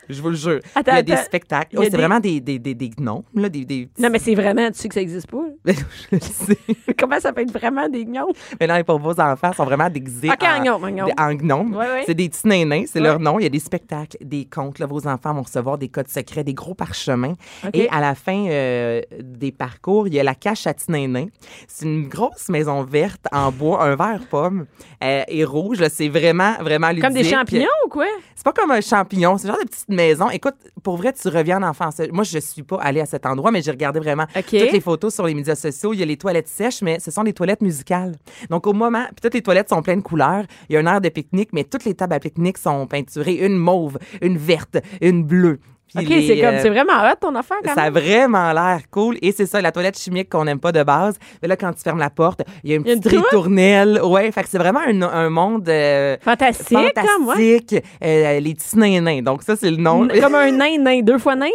[0.09, 0.61] Je vous le jure.
[0.73, 1.23] Attends, il y a des attends.
[1.25, 1.75] spectacles.
[1.77, 4.19] Oh, c'est des- vraiment des, des, des, des gnomes, là, des, des petits- Non, mais
[4.19, 5.43] c'est vraiment, tu sais que ça existe pas.
[5.73, 6.57] Je le sais.
[6.99, 8.31] Comment ça peut être vraiment des gnomes?
[8.59, 11.11] Mais non, pour vos enfants, sont vraiment déguisés Ok, en gnome, gnome.
[11.17, 11.75] en gnome.
[11.75, 12.03] Ouais.
[12.05, 13.39] C'est des petits nains, c'est leur nom.
[13.39, 14.79] Il y a des spectacles, des contes.
[14.79, 17.35] Là, vos enfants vont recevoir des codes secrets, des gros parchemins.
[17.73, 21.27] Et à la fin euh, des parcours, il y a la cache à petits nains.
[21.67, 24.65] C'est une grosse maison verte en bois, un vert pomme
[25.03, 25.83] euh, et rouge.
[25.89, 27.03] C'est vraiment, vraiment ludique.
[27.03, 28.05] Comme des champignons ou quoi?
[28.35, 30.29] C'est pas comme un champignon, c'est genre de petite maison.
[30.29, 32.01] Écoute, pour vrai, tu reviens en enfance.
[32.11, 35.13] Moi, je suis pas allée à cet endroit, mais j'ai regardé vraiment toutes les photos
[35.13, 35.93] sur les médias sociaux.
[35.93, 38.15] Il y a les toilettes sèches, mais ce sont des toilettes musicales.
[38.49, 40.43] Donc, au moment, puis toutes les toilettes sont pleines de couleurs.
[40.69, 43.35] Il y a un air de pique-nique, mais toutes les tables à pique-nique sont peinturées.
[43.45, 45.59] Une mauve, une verte, une bleue.
[45.95, 47.93] Puis OK, les, c'est comme, euh, c'est vraiment hot ton affaire quand ça a même.
[48.03, 49.17] vraiment l'air cool.
[49.21, 51.15] Et c'est ça, la toilette chimique qu'on n'aime pas de base.
[51.41, 53.23] Mais là, quand tu fermes la porte, il y a une petite tour?
[53.23, 54.01] ritournelle.
[54.03, 56.91] Ouais, fait que c'est vraiment un, un monde euh, Fantastique, ouais.
[56.93, 57.75] fantastique.
[58.03, 59.21] Euh, les petits nains nains.
[59.21, 60.05] Donc, ça, c'est le nom.
[60.09, 61.47] Comme un nain, nain, deux fois nain?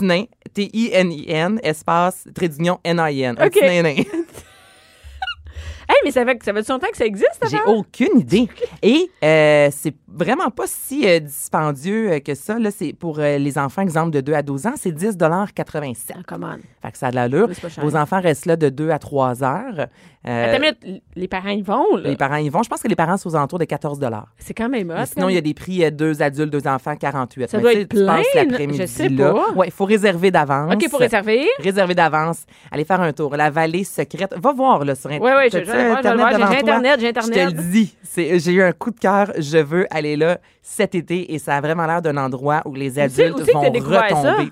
[0.00, 3.36] Nain, T-I-N-I-N, espace, trait d'union, N-I-N.
[3.38, 3.50] Un
[5.92, 8.48] Hey, mais ça fait, ça fait longtemps que ça existe, J'ai aucune idée.
[8.82, 12.58] Et euh, c'est vraiment pas si euh, dispendieux euh, que ça.
[12.58, 16.18] Là, c'est pour euh, les enfants, exemple, de 2 à 12 ans, c'est 10,87 Ah,
[16.26, 16.58] come on.
[16.82, 17.48] Fait que ça a de l'allure.
[17.78, 19.86] Vos enfants restent là de 2 à 3 heures.
[20.24, 20.62] Attends
[21.16, 22.10] les parents, ils vont, là?
[22.10, 22.62] les parents y vont.
[22.62, 23.98] Je pense que les parents sont aux alentours de 14
[24.38, 25.04] C'est quand même hot.
[25.06, 27.88] Sinon, il y a des prix deux adultes, deux enfants, 48 Ça Mais doit être
[27.88, 28.22] plein,
[28.72, 29.32] je sais là.
[29.32, 29.50] pas.
[29.52, 30.72] Ouais, il faut réserver d'avance.
[30.72, 31.46] OK, pour réserver.
[31.58, 32.44] Réserver d'avance.
[32.70, 33.36] Allez faire un tour.
[33.36, 34.34] La vallée secrète.
[34.36, 35.58] Va voir là, sur Oui, oui, je,
[35.90, 36.26] Internet.
[36.36, 36.56] J'ai?
[36.58, 37.56] Internet, j'ai Je te Internet.
[37.56, 39.32] le dis, j'ai eu un coup de cœur.
[39.38, 42.98] Je veux aller là cet été et ça a vraiment l'air d'un endroit où les
[42.98, 44.50] adultes où vont retomber.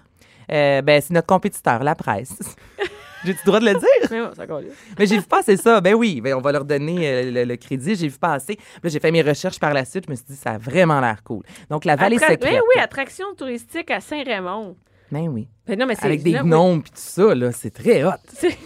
[0.52, 2.36] Euh, ben, c'est notre compétiteur, la presse.
[3.24, 4.08] J'ai-tu le droit de le dire?
[4.10, 4.62] Mais bon.
[4.98, 5.80] Mais j'ai vu passer ça.
[5.82, 7.94] Ben oui, ben on va leur donner euh, le, le crédit.
[7.94, 8.58] J'ai vu passer.
[8.82, 10.04] Là, j'ai fait mes recherches par la suite.
[10.06, 11.42] Je me suis dit, ça a vraiment l'air cool.
[11.68, 12.40] Donc, la vallée Attra- secrète.
[12.54, 14.74] Ben oui, attraction touristique à Saint-Raymond.
[15.12, 15.48] Ben oui.
[15.66, 16.48] Ben non, mais c'est Avec des oui.
[16.48, 18.12] gnomes puis tout ça, là, c'est très hot.
[18.32, 18.56] C'est-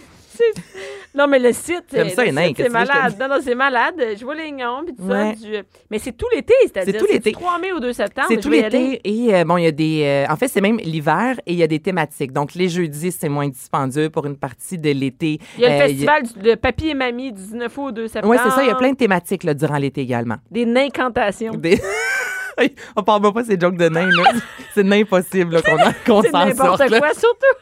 [1.17, 3.15] Non, mais le site, euh, ça, le site, c'est malade.
[3.19, 3.95] Non, non, c'est malade.
[4.19, 5.33] Je vois les gnomes puis tout Ouais.
[5.39, 5.45] ça.
[5.47, 6.93] du- Mais c'est tout l'été, c'est-à-dire.
[6.93, 7.29] C'est tout l'été.
[7.31, 8.27] du 3 mai au 2 septembre.
[8.29, 10.03] C'est tout l'été et euh, bon, il y a des.
[10.03, 12.33] euh, en fait, c'est même l'hiver et il y a des thématiques.
[12.33, 15.39] Donc, les jeudis, c'est moins dispendieux pour une partie de l'été.
[15.57, 17.91] Il y a le Euh, festival du- de Papy et Mamie du 19 août au
[17.91, 18.33] 2 septembre.
[18.33, 18.63] Oui, c'est ça.
[18.63, 20.35] Il y a plein de thématiques là, durant l'été également.
[20.51, 21.53] Des nincantations.
[21.53, 21.79] Des...
[22.95, 24.23] On parle pas ces jokes de nains, là.
[24.73, 26.89] C'est impossible qu'on qu'on C'est n'importe sorte.
[26.89, 26.99] là.
[26.99, 27.55] quoi, surtout.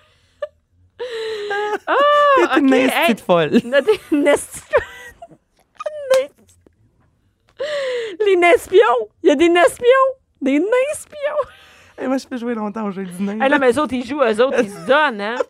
[1.88, 1.96] Ah,
[2.38, 3.50] C'est une OK, naine hey, folle.
[3.50, 4.62] Nesti-
[8.26, 8.80] Les nespions.
[9.24, 9.86] Il y a des nespions.
[10.42, 11.50] Des nespions.
[11.98, 13.40] Hey, moi, je peux jouer longtemps au jeu du nain.
[13.42, 15.36] Hey, là, mais eux autres, ils jouent, eux autres, ils se donnent, hein?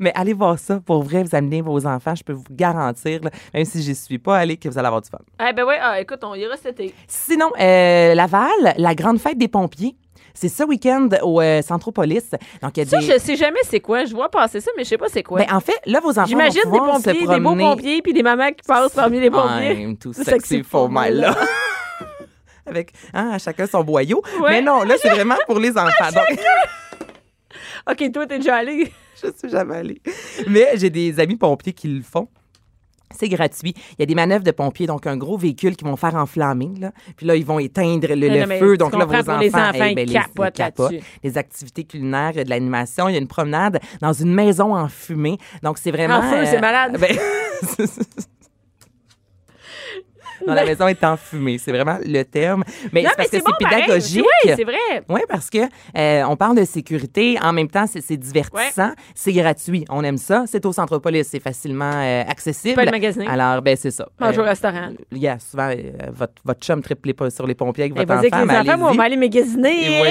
[0.00, 0.80] Mais allez voir ça.
[0.80, 2.14] Pour vrai, vous amenez vos enfants.
[2.14, 5.00] Je peux vous garantir, là, même si j'y suis pas allé, que vous allez avoir
[5.00, 5.18] du fun.
[5.40, 6.94] Eh ben ouais, ah, écoute, on ira cet été.
[7.06, 9.96] Sinon, euh, Laval, la grande fête des pompiers.
[10.34, 12.30] C'est ce week-end au euh, Centropolis.
[12.62, 13.06] Donc, il y a Ça, des...
[13.06, 14.04] je sais jamais c'est quoi.
[14.04, 15.38] Je vois passer ça, mais je sais pas c'est quoi.
[15.40, 17.64] Ben, en fait, là, vos enfants J'imagine vont des pouvoir se pompiers, des beaux promener.
[17.64, 19.72] pompiers, puis des mamans qui passent parmi les pompiers.
[19.80, 21.36] I'm too sexy for my love.
[22.66, 24.22] Avec hein, à chacun son boyau.
[24.40, 24.50] Ouais.
[24.50, 26.10] Mais non, là, c'est vraiment pour les enfants.
[26.14, 26.38] Donc,
[27.90, 28.92] OK, toi, t'es déjà allé?
[29.22, 30.02] je suis jamais allée.
[30.46, 32.28] Mais j'ai des amis pompiers qui le font.
[33.14, 33.74] C'est gratuit.
[33.92, 36.70] Il y a des manœuvres de pompiers, donc un gros véhicule qui vont faire enflammer.
[36.78, 36.92] Là.
[37.16, 38.76] Puis là, ils vont éteindre le, feu.
[38.76, 40.94] Donc là, vos enfants, les enfants, eh ils ben, les- capotent ils capotent.
[41.22, 45.38] Des activités culinaires, de l'animation, il y a une promenade dans une maison en fumée.
[45.62, 46.18] Donc c'est vraiment...
[46.18, 46.98] En feu, c'est malade.
[47.00, 47.16] ben,
[50.46, 51.58] non, la maison est en fumée.
[51.58, 52.64] C'est vraiment le terme.
[52.92, 54.24] Mais c'est parce que c'est pédagogique.
[54.44, 55.02] Oui, c'est vrai.
[55.08, 55.58] Oui, parce que
[55.96, 59.84] euh, on parle de sécurité, en même temps, c'est divertissant, c'est gratuit.
[59.90, 60.44] On aime ça.
[60.46, 62.70] C'est au Centropolis, c'est facilement euh, accessible.
[62.70, 63.26] Tu peux aller magasiner.
[63.26, 64.08] Alors, ben c'est ça.
[64.20, 64.90] Manger au Euh, restaurant.
[65.12, 65.70] Il y a souvent
[66.12, 68.62] votre, votre chum triple pas sur les pompiers avec Et votre vas-y avec enfant.
[68.62, 70.02] les enfants, on va aller magasiner.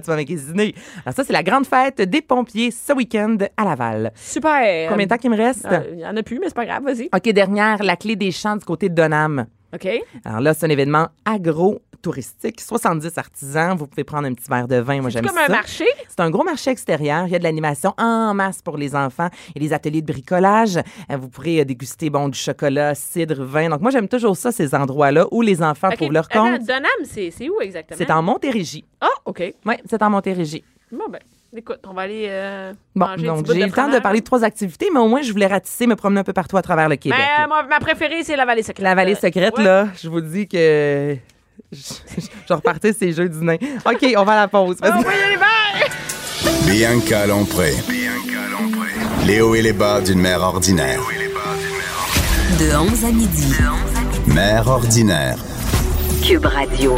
[0.00, 0.74] Tu vas magasiner.
[1.04, 4.12] Alors ça, c'est la grande fête des pompiers ce week-end à Laval.
[4.14, 4.88] Super.
[4.90, 5.66] Combien de temps qu'il me reste?
[5.66, 7.08] Euh, Il y en a plus, mais c'est pas grave, vas-y.
[7.14, 9.46] OK, dernière, la clé des champs du côté de Donham.
[9.74, 9.88] OK.
[10.24, 11.08] Alors là, c'est un événement
[12.08, 12.60] agro-touristique.
[12.60, 13.76] 70 artisans.
[13.76, 15.00] Vous pouvez prendre un petit verre de vin.
[15.00, 15.44] Moi, C'est j'aime comme ça.
[15.46, 15.84] un marché?
[16.08, 17.26] C'est un gros marché extérieur.
[17.26, 19.28] Il y a de l'animation en masse pour les enfants.
[19.54, 20.76] A des ateliers de bricolage.
[21.10, 23.68] Euh, Vous pourrez euh, déguster bon, du chocolat, cidre, vin.
[23.68, 25.96] Donc, moi, j'aime toujours ça, ces endroits-là où les enfants OK.
[25.96, 26.60] trouvent leur compte.
[26.66, 27.96] Donham, c'est c'est où exactement?
[27.98, 28.84] C'est en Montérégie.
[29.00, 29.42] Ah, OK.
[29.64, 30.64] Oui, c'est en Montérégie.
[30.92, 31.18] Bon, ben,
[31.56, 34.24] écoute, on va aller euh, Bon, manger donc j'ai eu le temps de parler de
[34.24, 36.88] trois activités, mais au moins, je voulais ratisser, me promener un peu partout à travers
[36.88, 37.18] le Québec.
[37.18, 37.46] Ben, là.
[37.48, 38.84] moi, ma préférée, c'est la vallée secrète.
[38.84, 39.64] La vallée secrète, Ouais.
[39.64, 41.16] là, je vous dis que.
[41.74, 43.56] Je, repartais ces jeux du nain.
[43.84, 44.76] OK, on va à la pause.
[44.82, 45.04] Ah, Vas-y.
[45.06, 45.90] oui, les verts!
[46.66, 47.72] Bianca Lompré.
[49.26, 51.00] Les hauts et les bas d'une mère ordinaire.
[52.58, 53.54] De 11 à midi.
[54.26, 55.38] Mère ordinaire.
[56.22, 56.96] Cube Radio.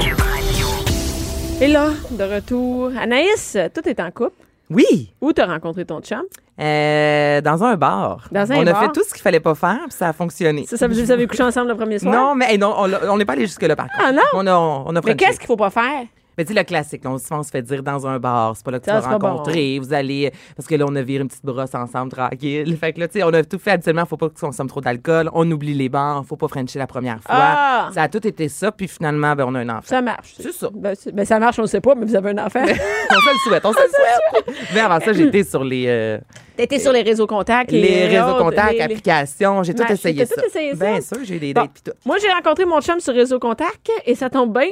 [1.60, 2.90] Et là, de retour.
[3.00, 4.45] Anaïs, tout est en couple.
[4.70, 6.22] Oui, Où t'as rencontré ton chum?
[6.60, 8.28] euh, dans un bar.
[8.32, 8.76] Dans un on bar?
[8.76, 10.66] a fait tout ce qu'il fallait pas faire, puis ça a fonctionné.
[10.66, 12.12] Ça, ça vous avez couché ensemble le premier soir?
[12.12, 14.04] Non, mais hey, non, on n'est pas allé jusque-là, par contre.
[14.04, 14.22] Ah, non?
[14.34, 16.04] On a, on a Mais qu'est-ce qu'il faut pas faire?
[16.38, 18.64] Mais dis le classique, là, on, souvent, on se fait dire dans un bar, c'est
[18.64, 19.28] pas là que tu Ça, vas bon.
[19.28, 22.76] rencontrer, vous allez, parce que là, on a viré une petite brosse ensemble, tranquille.
[22.80, 24.80] Fait que là, tu sais, on a tout fait habituellement, faut pas qu'on consomme trop
[24.80, 27.34] d'alcool, on oublie les bars, faut pas frencher la première fois.
[27.34, 27.90] Ah!
[27.94, 29.82] Ça a tout été ça, puis finalement, ben, on a un enfant.
[29.86, 30.34] Ça marche.
[30.38, 30.68] C'est ça.
[30.74, 32.60] Ben, ben, ça marche, on ne sait pas, mais vous avez un enfant.
[32.64, 33.88] on se le souhaite, on se le
[34.46, 34.56] souhaite.
[34.74, 36.18] Mais avant ça, j'étais sur les, euh,
[36.56, 37.70] T'étais sur les réseaux contacts.
[37.70, 40.34] les réseaux autres, contacts, les- applications, j'ai tout essayé ça.
[40.34, 40.84] tout essayé ça?
[40.86, 41.62] Bien sûr, j'ai des Bon.
[41.62, 41.92] dates tout.
[42.04, 44.68] Moi, j'ai rencontré mon chum sur Réseau Contact et ça tombe bien.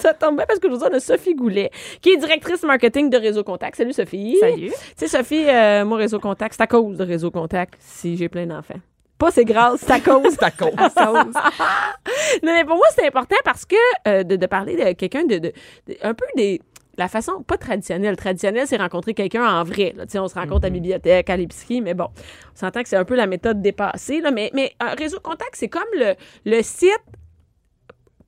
[0.00, 1.70] Ça tombe bien parce que aujourd'hui, on a Sophie Goulet,
[2.00, 3.76] qui est directrice marketing de Réseau Contact.
[3.76, 4.36] Salut, Sophie.
[4.40, 4.70] Salut.
[4.70, 8.28] Tu sais, Sophie, euh, moi, Réseau Contact, c'est à cause de Réseau Contact si j'ai
[8.28, 8.80] plein d'enfants.
[9.18, 10.22] Pas c'est grâce, c'est à cause.
[10.30, 10.70] C'est à cause.
[12.42, 13.76] non, mais pour moi, c'est important parce que
[14.08, 15.52] euh, de, de parler de quelqu'un de, de-
[15.88, 16.60] de- un peu des
[16.98, 18.16] la façon pas traditionnelle.
[18.16, 19.94] Traditionnelle, c'est rencontrer quelqu'un en vrai.
[19.96, 20.04] Là.
[20.04, 22.08] Tu sais, On se rencontre à la bibliothèque, à l'épicerie, mais bon,
[22.52, 24.20] on s'entend que c'est un peu la méthode dépassée.
[24.20, 26.90] Là, mais, mais un réseau contact, c'est comme le, le site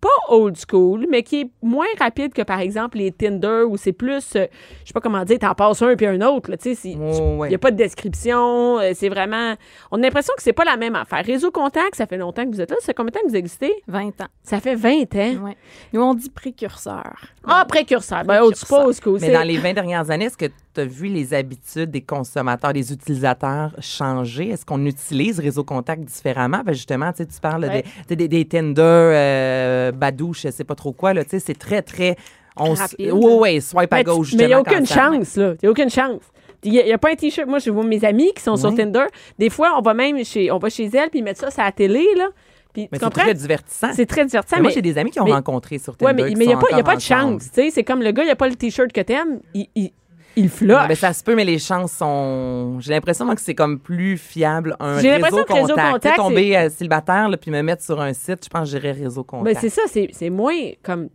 [0.02, 3.92] pas old school, mais qui est moins rapide que, par exemple, les Tinder où c'est
[3.92, 4.46] plus, euh,
[4.82, 6.50] je sais pas comment dire, t'en passes un puis un autre.
[6.50, 7.48] là, Tu sais, il Oh, ouais.
[7.48, 8.78] n'y a pas de description.
[8.80, 9.54] euh, c'est vraiment.
[9.92, 11.24] On a l'impression que c'est pas la même affaire.
[11.24, 12.76] Réseau contact, ça fait longtemps que vous êtes là.
[12.80, 13.72] Ça fait combien de temps que vous existez?
[13.88, 14.26] 20 ans.
[14.42, 15.44] Ça fait 20 ans.
[15.44, 15.56] Ouais.
[15.92, 17.14] Nous, on dit précurseur.
[17.46, 18.24] Ah, précurseur.
[18.24, 19.18] Ben, old school, school.
[19.20, 22.00] Mais c'est- dans les 20 dernières années, est-ce que tu as vu les habitudes des
[22.02, 24.48] consommateurs, des utilisateurs changer?
[24.50, 26.62] Est-ce qu'on utilise Réseau Contact différemment?
[26.64, 27.84] Ben justement, tu parles Ouais.
[28.08, 31.12] des, des, des Tinder, euh, Badou, je sais pas trop quoi.
[31.28, 32.16] C'est très, très...
[32.56, 32.74] On.
[32.98, 33.10] Oui,
[33.40, 34.34] oui, swipe à Mais tu- gauche.
[34.34, 35.54] Mais il n'y a aucune chance, là.
[35.54, 36.20] Il n'y a aucune chance.
[36.64, 37.48] Il n'y a, pas un T-shirt.
[37.48, 38.74] Moi, je vois mes amis qui sont sur.
[38.74, 39.06] Tinder.
[39.38, 41.62] Des fois, on va même chez, on va chez elles, puis ils mettent ça sur
[41.62, 42.28] la télé, là.
[42.74, 43.88] Puis, Mais c'est très divertissant.
[43.94, 44.56] C'est très divertissant.
[44.56, 46.12] Mais moi, j'ai des amis qui ont mais- rencontré sur Tinder.
[46.22, 47.44] Ouais, mais il n'y a pas, a de chance.
[47.44, 47.70] tu sais.
[47.70, 49.90] C'est comme le gars, il n'y a pas le T-shirt que t'aimes, il, il,
[50.36, 50.88] il floche.
[50.88, 52.78] ben, ça se peut, mais les chances sont.
[52.80, 55.84] J'ai l'impression moi, que c'est comme plus fiable un J'ai réseau l'impression que réseau contact.
[56.02, 58.70] Tu sais, contact, tomber euh, célibataire là, puis me mettre sur un site, je pense
[58.70, 59.58] que j'irais réseau Ben, contact.
[59.60, 61.08] c'est ça, c'est c'est moins comme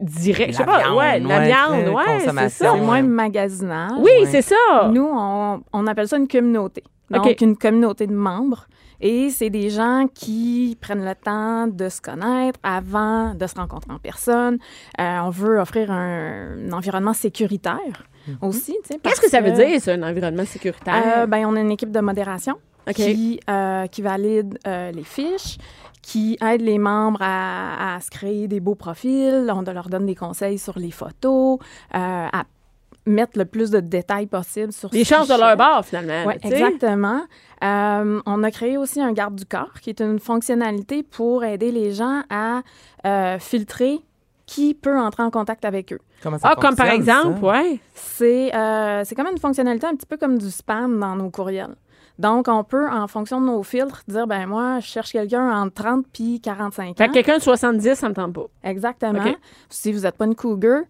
[0.00, 0.52] direct.
[0.52, 2.48] Je sais La pas, viande, ouais, la ouais, viande, ouais, c'est ça.
[2.48, 3.92] C'est moins magasinage.
[3.98, 4.26] Oui, Ouais.
[4.30, 4.88] c'est ça.
[4.92, 6.82] Nous, on, on appelle ça une communauté.
[7.10, 8.66] Donc, une communauté de membres.
[9.00, 13.92] Et c'est des gens qui prennent le temps de se connaître avant de se rencontrer
[13.92, 14.58] en personne.
[15.00, 18.04] Euh, on veut offrir un, un environnement sécuritaire
[18.42, 18.76] aussi.
[18.84, 21.02] sais, Qu'est-ce que ça veut dire, ça, un environnement sécuritaire?
[21.18, 22.56] Euh, ben, on a une équipe de modération
[22.94, 25.58] qui, euh, qui valide euh, les fiches,
[26.02, 29.50] qui aide les membres à, à se créer des beaux profils.
[29.52, 31.58] On leur donne des conseils sur les photos,
[31.92, 32.44] à
[33.08, 36.24] mettre le plus de détails possible sur Les ce chances de leur bar, finalement.
[36.26, 37.22] Oui, exactement.
[37.64, 41.72] Euh, on a créé aussi un garde du corps, qui est une fonctionnalité pour aider
[41.72, 42.62] les gens à
[43.06, 43.98] euh, filtrer
[44.48, 45.98] qui peut entrer en contact avec eux.
[46.22, 47.46] Comment ça Ah, comme par exemple, ça?
[47.46, 47.78] ouais.
[47.94, 51.76] C'est euh, c'est comme une fonctionnalité un petit peu comme du spam dans nos courriels.
[52.18, 55.74] Donc, on peut, en fonction de nos filtres, dire, ben moi, je cherche quelqu'un entre
[55.84, 57.06] 30 puis 45 Fait ans.
[57.08, 58.46] que quelqu'un de 70, ça me tente pas.
[58.64, 59.22] Exactement.
[59.68, 60.80] Si vous n'êtes pas une cougar,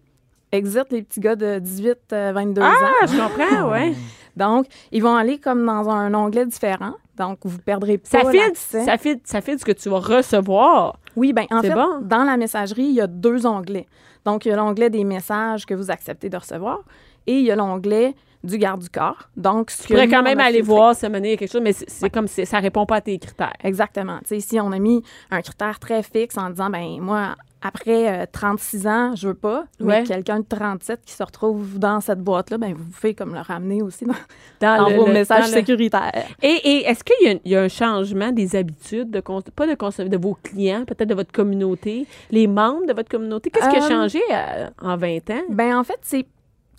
[0.51, 3.07] exit les petits gars de 18, euh, 22 Ah, ans.
[3.07, 3.93] je comprends, ouais.
[4.37, 6.93] Donc, ils vont aller comme dans un onglet différent.
[7.19, 8.85] Donc, vous perdrez pas Ça filtre, l'accès.
[8.85, 10.97] ça filtre, ça ce que tu vas recevoir.
[11.15, 11.99] Oui, ben en fait, bon.
[12.01, 13.87] dans la messagerie, il y a deux onglets.
[14.25, 16.79] Donc, il y a l'onglet des messages que vous acceptez de recevoir
[17.27, 19.27] et il y a l'onglet du garde du corps.
[19.35, 20.73] Donc, ce Tu pourrais quand même aller filtré.
[20.73, 23.51] voir se mener quelque chose, mais c'est comme c'est- ça répond pas à tes critères.
[23.63, 24.19] Exactement.
[24.19, 28.21] Tu sais, ici, on a mis un critère très fixe en disant, ben moi, après
[28.21, 30.03] euh, 36 ans, je veux pas, Ouais.
[30.03, 33.81] quelqu'un de 37 qui se retrouve dans cette boîte-là, ben vous pouvez comme le ramener
[33.81, 34.13] aussi dans,
[34.61, 36.11] Dans, dans le- vos le- messages dans le- sécuritaires.
[36.41, 40.07] Et, et est-ce qu'il y, y a un changement des habitudes, de cons- pas de,
[40.07, 43.49] de vos clients, peut-être de votre communauté, les membres de votre communauté?
[43.49, 45.41] Qu'est-ce qui a Euh, changé euh, en 20 ans?
[45.49, 46.25] Ben en fait, c'est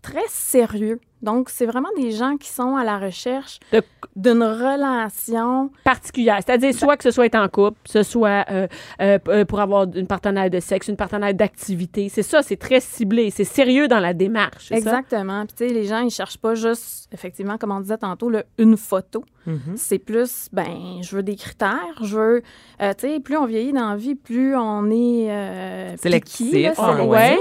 [0.02, 0.98] très sérieux.
[1.22, 3.82] Donc, c'est vraiment des gens qui sont à la recherche De-
[4.16, 5.70] d'une relation.
[5.84, 6.38] particulière.
[6.44, 8.66] C'est-à-dire soit que ce soit être en couple, ce soit euh,
[9.00, 12.08] euh, euh, pour avoir une partenaire de sexe, une partenaire d'activité.
[12.08, 14.68] C'est ça, c'est très ciblé, c'est sérieux dans la démarche.
[14.68, 14.76] ça?
[14.76, 15.44] Exactement.
[15.46, 18.44] Puis, tu sais, les gens, ils cherchent pas juste, effectivement, comme on disait tantôt, le,
[18.58, 19.24] une photo.
[19.46, 19.74] Mhm.
[19.76, 22.42] C'est plus, ben, je veux des critères, je veux,
[22.82, 26.62] euh, tu sais, plus on vieillit dans la vie, plus on est euh, Sélectif, piqué,
[26.64, 27.38] là, ah, ouais.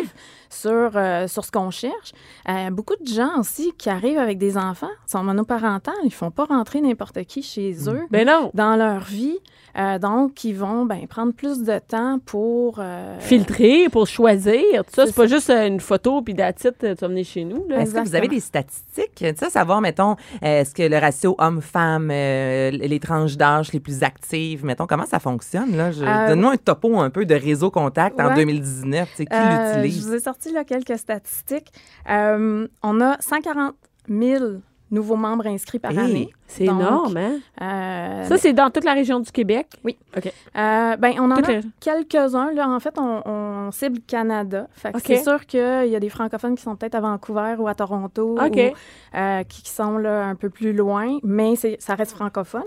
[0.49, 2.11] Sur, euh, sur ce qu'on cherche.
[2.47, 6.45] Euh, beaucoup de gens aussi qui arrivent avec des enfants, sont monoparentales, ils font pas
[6.45, 8.51] rentrer n'importe qui chez eux Ben non.
[8.53, 9.37] dans leur vie.
[9.77, 12.77] Euh, donc, ils vont ben, prendre plus de temps pour...
[12.79, 17.07] euh, Filtrer pour choisir, tout ça, C'est pas juste une photo puis d'attitude, tu vas
[17.07, 17.65] venir chez nous.
[17.69, 17.81] Là.
[17.81, 19.13] Est-ce que vous avez des statistiques?
[19.15, 24.01] Tu sais, savoir, mettons, est-ce que le ratio homme-femme, euh, les tranches d'âge les plus
[24.01, 25.77] actives, mettons, comment ça fonctionne?
[25.77, 25.91] Là?
[25.91, 28.35] Je- Euh, Donne-moi un topo un peu de réseau contact en ouais.
[28.35, 29.07] 2019.
[29.11, 30.07] Tu sais, qui Euh, l'utilise?
[30.41, 31.71] Sorti là, quelques statistiques.
[32.09, 33.75] Euh, on a 140
[34.07, 34.45] 000
[34.91, 36.29] nouveaux membres inscrits par Hey, année.
[36.47, 37.39] C'est énorme, hein?
[37.61, 39.67] Euh, Ça, c'est dans toute la région du Québec?
[39.83, 39.97] Oui.
[40.17, 40.27] OK.
[40.27, 41.41] euh, ben, on en a
[41.81, 42.53] quelques-uns.
[42.53, 44.67] Là, en fait, on, on cible Canada.
[44.71, 45.03] Fait que OK.
[45.05, 45.59] c'est sûr qu'il
[45.89, 49.61] y a des francophones qui sont peut-être à Vancouver ou à Toronto ou euh, qui,
[49.63, 52.63] qui sont là, un peu plus loin, mais c'est- ça reste francophone.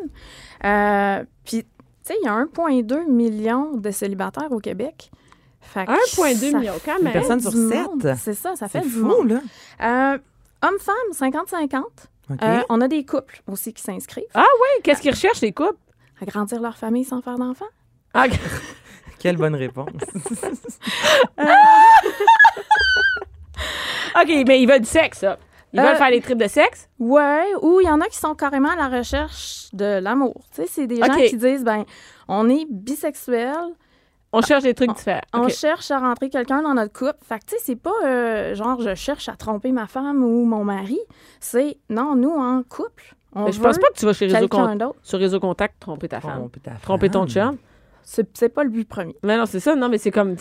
[1.44, 1.66] Puis, tu
[2.02, 5.10] sais, il y a 1,2 million de célibataires au Québec.
[5.62, 7.12] Fait que 1,2 ça million, quand Une même.
[7.12, 7.86] personne sur du sept.
[7.86, 8.14] monde.
[8.18, 9.28] C'est ça, ça fait C'est du fou, monde.
[9.80, 10.14] là.
[10.14, 10.18] Euh,
[10.64, 11.78] Hommes-femmes, 50-50.
[12.30, 12.38] OK.
[12.42, 14.24] Euh, on a des couples aussi qui s'inscrivent.
[14.84, 15.74] Qu'est-ce qu'ils recherchent, les couples?
[16.20, 17.64] Agrandir leur famille sans faire d'enfants?
[18.14, 18.26] Ah,
[19.18, 19.88] Quelle bonne réponse.
[24.20, 25.38] OK, mais ils veulent du sexe, ça.
[25.72, 26.88] Ils Euh, veulent faire les tripes de sexe?
[26.98, 30.34] Ouais, ou il y en a qui sont carrément à la recherche de l'amour.
[30.54, 31.84] Tu sais, c'est des gens qui disent, ben,
[32.28, 33.56] on est bisexuel,
[34.32, 35.20] On cherche des trucs différents.
[35.34, 37.18] on cherche à rentrer quelqu'un dans notre couple.
[37.22, 40.44] Fait que, tu sais, c'est pas euh, genre, je cherche à tromper ma femme ou
[40.46, 40.98] mon mari.
[41.40, 44.26] C'est, non, nous, en couple, on Mais je veut pense pas que tu vas chez
[44.26, 46.38] Réseau, Con- sur Réseau Contact tromper ta femme.
[46.38, 47.28] Tromper ta Tromper ton femme.
[47.28, 47.56] chum.
[48.04, 49.16] C'est c'est pas le but premier.
[49.22, 49.76] Mais non, c'est ça.
[49.76, 50.36] Non, mais c'est comme...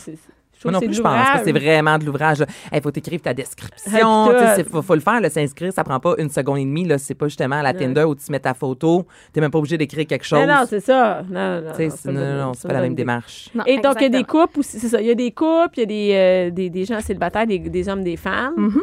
[0.63, 2.43] Je Moi non plus, je pense que c'est vraiment de l'ouvrage.
[2.71, 4.31] Il faut t'écrire ta description.
[4.57, 5.73] Il faut, faut le faire, s'inscrire.
[5.73, 6.85] Ça prend pas une seconde et demie.
[6.85, 6.97] Là.
[6.99, 9.05] C'est pas justement à la Tinder où tu mets ta photo.
[9.33, 10.39] Tu même pas obligé d'écrire quelque chose.
[10.39, 11.23] Mais non, c'est ça.
[11.29, 11.73] Non, non, non.
[11.75, 13.49] C'est- non, non, non, pas la même démarche.
[13.55, 15.01] Non, Et donc, il y a des couples aussi, c'est ça.
[15.01, 17.57] Il y a des couples, il y a des, euh, des, des gens célibataires, des,
[17.59, 18.53] des hommes, des femmes.
[18.57, 18.81] Mhm.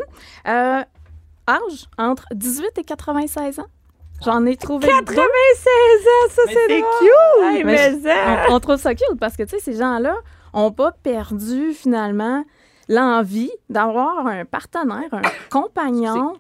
[0.48, 0.80] Euh,
[1.48, 3.66] âge entre 18 et 96 ans.
[4.24, 5.20] J'en ai trouvé 96 deux.
[5.22, 7.54] ans, ça, c'est c'est drôle.
[7.56, 8.46] Hey, Mais mais je- ça.
[8.50, 10.16] on, on trouve ça cute parce que, tu sais, ces gens-là
[10.52, 12.44] ont pas perdu, finalement,
[12.88, 16.34] l'envie d'avoir un partenaire, un compagnon.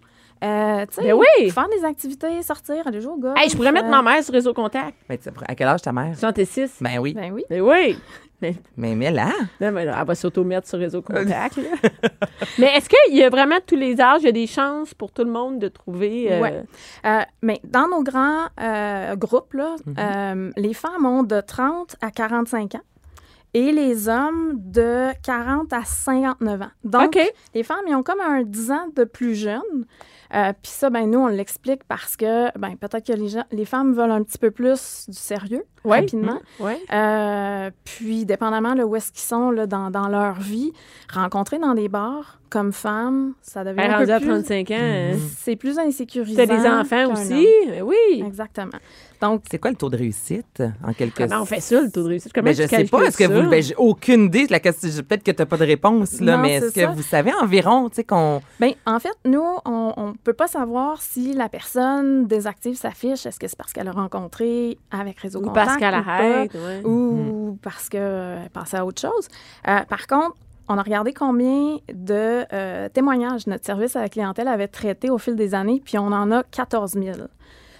[0.44, 1.50] Euh, tu sais, Ben oui.
[1.50, 3.34] faire des activités, sortir, aller jouer au golf.
[3.36, 4.96] Hey, je pourrais mettre euh, ma mère sur Réseau Contact.
[5.08, 6.16] Mais à quel âge ta mère?
[6.16, 6.76] 66.
[6.80, 7.12] Ben oui.
[7.12, 7.44] Ben oui.
[7.50, 7.98] Mais oui.
[8.40, 9.30] Mais, mais là,
[9.60, 11.56] Non, mais là, elle va s'auto-mettre sur Réseau Contact.
[11.56, 11.90] là.
[12.60, 15.10] mais est-ce qu'il y a vraiment tous les âges, il y a des chances pour
[15.10, 16.32] tout le monde de trouver.
[16.32, 16.62] euh, Ouais.
[17.04, 22.12] Euh, mais dans nos grands euh, groupes, là, euh, les femmes ont de 30 à
[22.12, 22.80] 45 ans
[23.54, 26.66] et les hommes de 40 à 59 ans.
[26.84, 27.18] Donc,
[27.54, 29.86] les femmes, ils ont comme un 10 ans de plus jeunes.
[30.34, 33.64] Euh, Puis ça, ben nous, on l'explique parce que ben, peut-être que les, gens, les
[33.64, 36.00] femmes veulent un petit peu plus du sérieux, Ouais.
[36.00, 36.38] rapidement.
[36.60, 36.78] Ouais.
[36.92, 40.72] Euh, puis, dépendamment de où est-ce qu'ils sont là, dans, dans leur vie,
[41.10, 44.28] rencontrer dans des bars comme femmes, ça devient Elle est un peu à plus...
[44.28, 44.74] 35 ans.
[44.78, 45.16] hein.
[45.38, 46.36] C'est plus insécurisant.
[46.36, 47.32] T'as des enfants aussi?
[47.34, 47.70] homme.
[47.70, 48.22] Mais Oui.
[48.26, 48.78] Exactement.
[49.20, 52.04] Donc, c'est quoi le taux de réussite en quelque Comment on fait ça, le taux
[52.04, 52.32] de réussite?
[52.32, 53.02] Comment Ben, tu je sais pas.
[53.02, 53.50] Est-ce que vous.
[53.50, 54.46] Ben, j'ai aucune idée.
[54.48, 56.86] La question, peut-être que tu n'as pas de réponse, là, Non, mais est-ce que ça.
[56.92, 58.40] vous savez environ, tu sais, qu'on.
[58.60, 63.26] ben, en fait, nous, on ne peut pas savoir si la personne désactive sa fiche.
[63.26, 66.54] Est-ce que c'est parce qu'elle a rencontré avec Réseau Ou Contact parce qu'elle ou arrête.
[66.54, 66.82] ouais.
[66.84, 69.26] ou parce qu'elle pensait à autre chose.
[69.66, 70.36] Euh, par contre,
[70.68, 75.18] on a regardé combien de euh, témoignages notre service à la clientèle avait traité au
[75.18, 77.16] fil des années, puis on en a 14 000.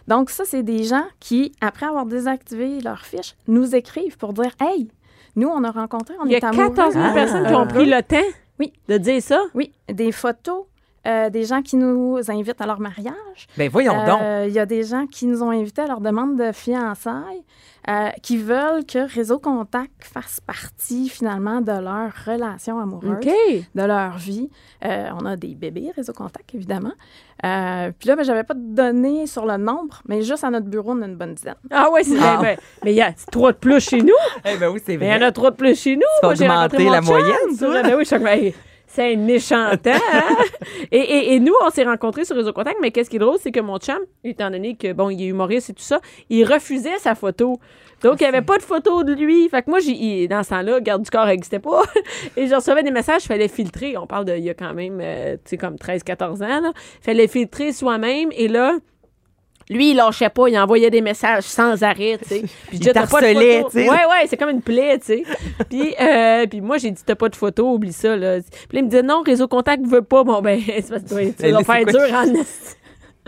[0.07, 4.51] Donc, ça, c'est des gens qui, après avoir désactivé leur fiche, nous écrivent pour dire
[4.61, 4.89] Hey,
[5.37, 6.69] nous, on a rencontré, on Il y a est amoureux.
[6.75, 7.13] 14 000 Ah.
[7.15, 8.17] personnes qui ont pris le temps
[8.59, 8.73] Oui.
[8.89, 9.43] de dire ça.
[9.55, 10.65] Oui, des photos,
[11.07, 13.47] euh, des gens qui nous invitent à leur mariage.
[13.59, 14.21] Ben voyons donc.
[14.23, 17.43] Euh, Il y a des gens qui nous ont invités à leur demande de fiançailles,
[17.89, 23.25] euh, qui veulent que Réseau Contact fasse partie finalement de leur relation amoureuse,
[23.75, 24.51] de leur vie.
[24.85, 26.93] Euh, on a des bébés Réseau Contact, évidemment.
[27.45, 30.67] Euh, Puis là, ben, j'avais pas de données sur le nombre, mais juste à notre
[30.67, 31.55] bureau, on a une bonne dizaine.
[31.71, 32.39] Ah oui, c'est Ah.
[32.43, 34.13] ben, mais il y a trois de plus chez nous.
[34.45, 35.27] Eh ben oui, c'est Mais il y en vrai.
[35.27, 36.03] a trois de plus chez nous.
[36.23, 36.55] Moi, j'ai mon
[36.91, 37.69] la moyenne, ça.
[37.83, 38.55] Ben oui, je suis comme, hey,
[38.89, 39.99] c'est un méchant hein?
[40.91, 43.37] et, et, et nous, on s'est rencontrés sur Réseau Contact, mais qu'est-ce qui est drôle,
[43.39, 46.45] c'est que mon chum, étant donné que, bon, il est humoriste et tout ça, il
[46.45, 47.61] refusait sa photo.
[48.03, 49.49] Donc, il n'y avait pas de photo de lui.
[49.49, 51.83] Fait que moi, j'ai, dans ce temps-là, garde du corps n'existait pas.
[52.37, 53.97] et je recevais des messages, il fallait filtrer.
[53.97, 56.73] On parle de, il y a quand même, euh, tu sais, comme 13-14 ans, là.
[57.03, 58.31] fallait filtrer soi-même.
[58.33, 58.79] Et là,
[59.71, 62.43] lui, il lâchait pas, il envoyait des messages sans arrêt, tu sais.
[62.69, 63.89] Puis Il t'harcelait, tu sais.
[63.89, 65.23] Ouais, ouais, c'est comme une plaie, tu sais.
[65.69, 68.39] puis, euh, puis moi, j'ai dit, t'as pas de photo, oublie ça, là.
[68.69, 70.25] Puis il me disait, non, Réseau Contact veut pas.
[70.25, 72.25] Bon, ben, c'est parce que tu vas faire dur en.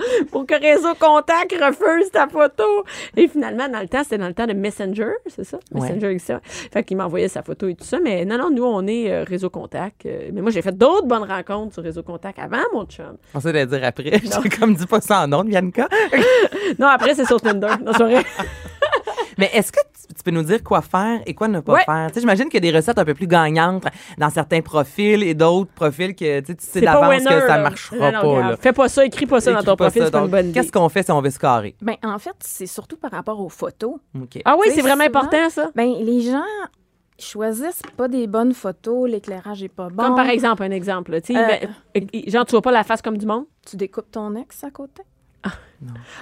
[0.31, 2.85] Pour que Réseau Contact refuse ta photo.
[3.17, 5.59] Et finalement, dans le temps, c'était dans le temps de Messenger, c'est ça?
[5.73, 5.93] Ouais.
[5.93, 6.41] Messenger, ça.
[6.73, 7.99] Fait qu'il m'envoyait sa photo et tout ça.
[8.03, 10.07] Mais non, non, nous, on est euh, Réseau Contact.
[10.07, 13.17] Euh, mais moi, j'ai fait d'autres bonnes rencontres sur Réseau Contact avant, mon chum.
[13.35, 14.11] On sait le dire après.
[14.23, 15.89] J'ai comme dit pas ça en ondes, Bianca.
[16.79, 17.69] Non, après, c'est sur Tinder.
[17.85, 18.25] Non, c'est vrai.
[19.41, 21.85] Mais est-ce que tu, tu peux nous dire quoi faire et quoi ne pas Ouais.
[21.85, 22.07] faire?
[22.09, 23.85] Tu sais, J'imagine qu'il y a des recettes un peu plus gagnantes
[24.19, 27.63] dans certains profils et d'autres profils que tu sais, tu d'avance que ça là.
[27.63, 28.41] marchera pas.
[28.51, 28.57] là.
[28.57, 30.53] Fais pas ça, écris pas ça dans ton profil, c'est pas une bonne idée.
[30.61, 31.75] Qu'est-ce qu'on fait si on veut se carrer?
[31.83, 33.95] Ben, en fait, c'est surtout par rapport aux photos.
[34.45, 35.71] Ah oui, c'est vraiment souvent- important, ça.
[35.75, 36.43] Ben, les gens
[37.19, 40.03] choisissent pas des bonnes photos, l'éclairage est pas bon.
[40.03, 41.13] Comme par exemple, un exemple.
[41.13, 41.47] là, tu sais, Euh.
[41.47, 41.69] met-
[41.99, 43.45] euh, genre, tu vois pas la face comme du monde?
[43.69, 45.03] Tu découpes ton ex à côté?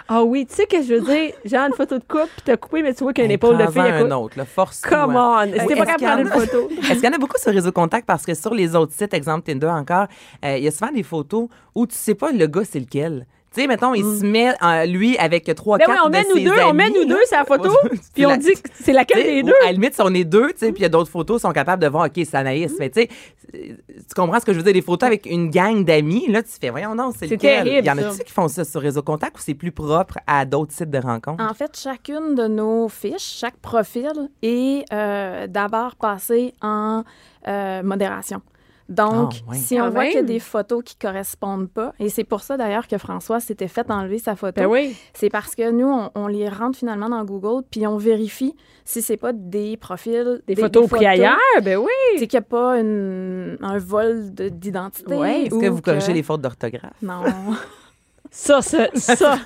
[0.08, 2.56] Ah oui, tu sais que je veux dire, genre une photo de coupe, puis t'as
[2.56, 4.38] coupé, mais tu vois qu'il y a une Hey, épaule de fille à un autre,
[4.38, 5.40] là, force Come on!
[5.42, 6.68] Est-ce pas capable de prendre une qu'il y en a- photo.
[6.80, 8.06] Est-ce qu'il y en a beaucoup sur Réseau Contact?
[8.06, 10.06] Parce que sur les autres sites, exemple Tinder encore,
[10.44, 13.26] euh, il y a souvent des photos où tu sais pas le gars c'est lequel.
[13.54, 16.22] Tu sais, mettons, il se met, euh, lui, avec trois, Ben quatre oui, on met
[16.22, 17.70] de nous ses deux, on met amis, nous deux sur la photo,
[18.14, 19.54] puis on la- dit que c'est laquelle des ou deux?
[19.62, 21.40] À la limite, si on est deux, tu sais, puis il y a d'autres photos,
[21.40, 22.74] sont capables de voir, OK, c'est Anaïs.
[22.78, 23.08] Mais tu sais,
[23.50, 24.74] tu comprends ce que je veux dire?
[24.74, 27.64] Des photos avec une gang d'amis, là, tu fais, voyons, non, c'est lequel?
[27.64, 30.18] terrible, Il y en a-tu qui font ça sur Réseau Contact ou c'est plus propre
[30.26, 31.42] à d'autres sites de rencontres?
[31.42, 37.02] En fait, chacune de nos fiches, chaque profil est euh, d'abord passé en
[37.46, 38.42] euh, modération.
[38.88, 42.24] Donc, Ah, si on voit qu'il y a des photos qui correspondent pas, et c'est
[42.24, 44.96] pour ça d'ailleurs que François s'était fait enlever sa photo, Ben oui.
[45.12, 49.02] c'est parce que nous, on, on les rentre finalement dans Google, puis on vérifie si
[49.02, 50.40] c'est pas des profils...
[50.46, 51.90] Des, photos pris ailleurs, ben oui.
[52.18, 55.14] C'est qu'il n'y a pas une- un vol de- d'identité.
[55.14, 55.42] Ouais.
[55.42, 56.94] Est-ce ou que vous corrigez les fautes d'orthographe?
[57.02, 57.22] Non.
[58.30, 59.38] Ça, ça, ça,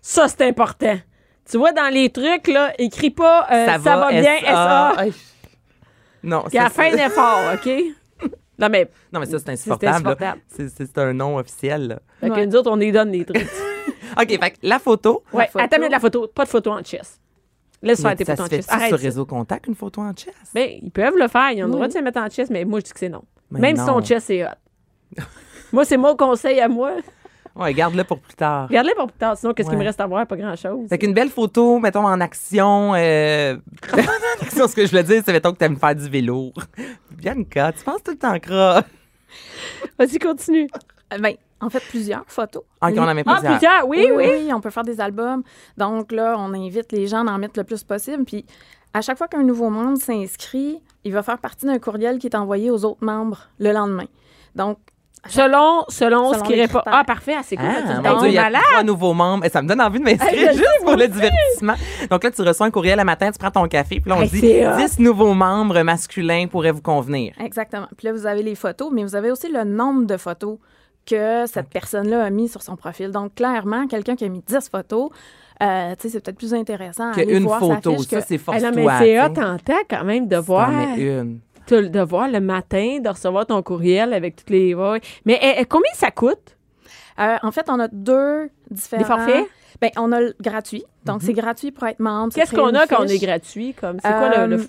[0.00, 0.96] ça c'est important.
[1.50, 4.94] Tu vois, dans les trucs, là, écris pas euh, ça, va, bien, SA.
[6.22, 7.70] Non, la ça, fin c'est- d'un effort, OK?
[8.60, 10.16] Non, mais non, mais ça, c'est insupportable.
[10.48, 11.88] C'est un nom officiel.
[11.88, 11.98] là.
[12.20, 12.46] Fait que Ouais.
[12.46, 13.38] nous autres, on les donne les trucs.
[14.20, 15.64] OK, fait que la photo, Ouais, photo.
[15.64, 16.26] attends, mais de la photo.
[16.28, 17.18] Pas de photo en chess.
[17.82, 18.66] Laisse faire tes ça photos en chess.
[18.68, 18.88] Arrête.
[18.88, 19.04] sur ça.
[19.04, 20.34] Réseau Contact, une photo en chess?
[20.54, 21.50] Ben, ils peuvent le faire.
[21.52, 23.08] Ils ont le droit de se mettre en chess, mais moi, je dis que c'est
[23.08, 23.22] non.
[23.50, 24.48] Mais Même si ton chess est hot.
[25.72, 26.92] moi, c'est mon conseil à moi.
[27.56, 28.68] Ouais, garde-le pour plus tard.
[28.68, 29.36] Regarde-les pour plus tard.
[29.36, 29.82] Sinon, qu'est-ce qu'il Ouais.
[29.84, 30.26] me reste à voir?
[30.26, 30.88] Pas grand-chose.
[30.88, 32.94] Fait qu'une belle photo, mettons, en action.
[32.94, 33.56] Euh...
[33.92, 36.52] en action, ce que je veux dire, c'est, mettons, que t'aimes faire du vélo.
[37.10, 38.84] Bianca, tu penses tout le temps croche.
[39.98, 40.68] Vas-y, continue.
[41.12, 42.62] Euh, ben, en fait, plusieurs photos.
[42.82, 43.58] OK, on en met Ah, plusieurs.
[43.58, 43.88] plusieurs.
[43.88, 44.50] Oui, oui.
[44.52, 45.42] on peut faire des albums.
[45.76, 48.24] Donc là, on invite les gens à en mettre le plus possible.
[48.24, 48.46] Puis
[48.94, 52.36] à chaque fois qu'un nouveau membre s'inscrit, il va faire partie d'un courriel qui est
[52.36, 54.06] envoyé aux autres membres le lendemain.
[54.54, 54.78] Donc,
[55.28, 56.78] Selon, selon, ce qui les répond.
[56.80, 56.94] critères.
[57.00, 57.34] Ah, parfait.
[57.38, 57.66] Ah, c'est cool.
[57.68, 58.62] Ah, ça, mon c'est Dieu, il y a malade.
[58.70, 59.44] trois nouveaux membres.
[59.44, 61.74] Et ça me donne envie de m'inscrire Hey, je juste sais, pour moi le divertissement.
[62.10, 64.22] Donc là, tu reçois un courriel le matin, tu prends ton café, puis là, on
[64.22, 64.76] Hey, dit c'est hot.
[64.78, 67.34] 10 nouveaux membres masculins pourraient vous convenir.
[67.38, 67.86] exactement.
[67.96, 70.58] Puis là, vous avez les photos, mais vous avez aussi le nombre de photos
[71.06, 73.10] que cette personne-là a mis sur son profil.
[73.10, 75.10] Donc, clairement, quelqu'un qui a mis 10 photos,
[75.62, 78.20] euh, tu sais, c'est peut-être plus intéressant à aller Qu'une voir sa photo, fiche ça,
[78.20, 79.46] que- c'est Ah, non, mais c'est hot tu sais.
[79.46, 80.70] en temps quand même de T'en voir.
[80.70, 81.40] mets une.
[81.70, 84.74] De, de voir le matin, de recevoir ton courriel avec toutes les.
[84.74, 85.00] ouais.
[85.24, 86.56] Mais eh, eh, combien ça coûte?
[87.18, 89.02] Euh, en fait, on a deux différents...
[89.02, 89.46] Des forfaits?
[89.80, 90.84] Ben, on a le gratuit.
[91.04, 92.34] Donc, c'est gratuit pour être membre.
[92.34, 93.74] Qu'est-ce qu'on a quand on est gratuit?
[93.74, 94.56] Comme, c'est quoi le.
[94.56, 94.66] le- Euh,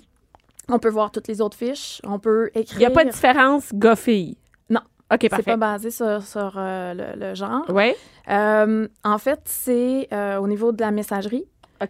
[0.69, 2.01] On peut voir toutes les autres fiches.
[2.05, 2.77] On peut écrire.
[2.77, 4.37] Il n'y a pas de différence gars-fille?
[4.69, 4.79] Non.
[5.11, 5.43] OK, C'est parfait.
[5.43, 7.65] pas basé sur, sur, euh, le, le genre.
[7.69, 7.93] Oui?
[8.27, 11.45] En fait, c'est au niveau de la messagerie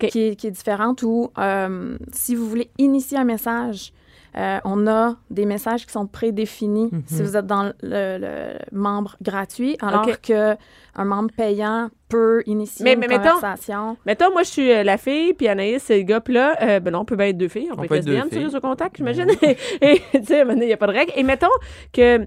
[0.10, 3.92] qui est, qui est différente où euh, si vous voulez initier un message
[4.38, 7.04] Euh, on a des messages qui sont prédéfinis Mhm.
[7.06, 10.56] si vous êtes dans le, le membre gratuit, alors que
[10.96, 13.98] un membre payant peut initier Mais- une mais mettons- conversation.
[14.06, 16.80] Mettons, moi, je suis euh, la fille, puis Anaïs, c'est le gars, puis là, euh,
[16.80, 17.70] ben non, on peut bien être deux filles.
[17.72, 19.28] On, peut être peut être deux lesbienne sur réseau contact, j'imagine.
[19.82, 21.12] Et, tu sais, il n'y a pas de règle.
[21.16, 21.48] Et mettons
[21.94, 22.26] que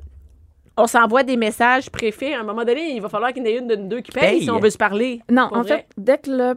[0.77, 2.35] on s'envoie des messages préfaits.
[2.35, 4.01] À un moment donné, il va falloir qu'il y en ait une de nous deux
[4.01, 4.43] qui paye, Paye.
[4.43, 5.21] si on veut se parler.
[5.31, 5.69] Non, en vrai.
[5.69, 6.55] fait, dès que le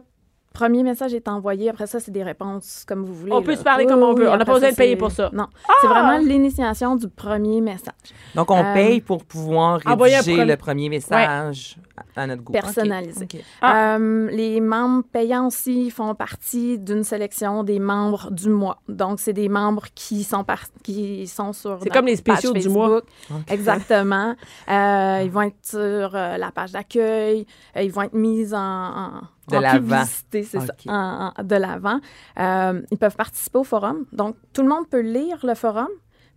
[0.52, 3.32] premier message est envoyé, après ça, c'est des réponses comme vous voulez.
[3.32, 3.56] On peut là.
[3.58, 4.28] se parler comme on veut.
[4.28, 5.30] On n'a pas besoin de payer pour ça.
[5.32, 5.46] Non,
[5.80, 7.94] c'est vraiment l'initiation du premier message.
[8.34, 11.76] Donc, on Euh, paye pour pouvoir rédiger premier- le premier message
[12.16, 12.52] à notre goût.
[12.52, 13.26] Personnalisé.
[13.62, 13.96] Ah.
[13.96, 18.78] Euh, les membres payants aussi font partie d'une sélection des membres du mois.
[18.88, 21.78] Donc, c'est des membres qui sont, par- qui sont sur.
[21.82, 23.00] C'est comme les spéciaux page du mois.
[23.48, 24.34] Exactement.
[24.70, 25.78] Euh, ils vont être sur
[26.14, 27.46] euh, la page d'accueil.
[27.76, 29.10] Ils vont être mis en, en,
[29.56, 30.04] De l'avant.
[30.04, 32.00] ça, en- en- de l'avant.
[32.38, 34.06] Euh, ils peuvent participer au forum.
[34.12, 35.88] Donc, tout le monde peut lire le forum,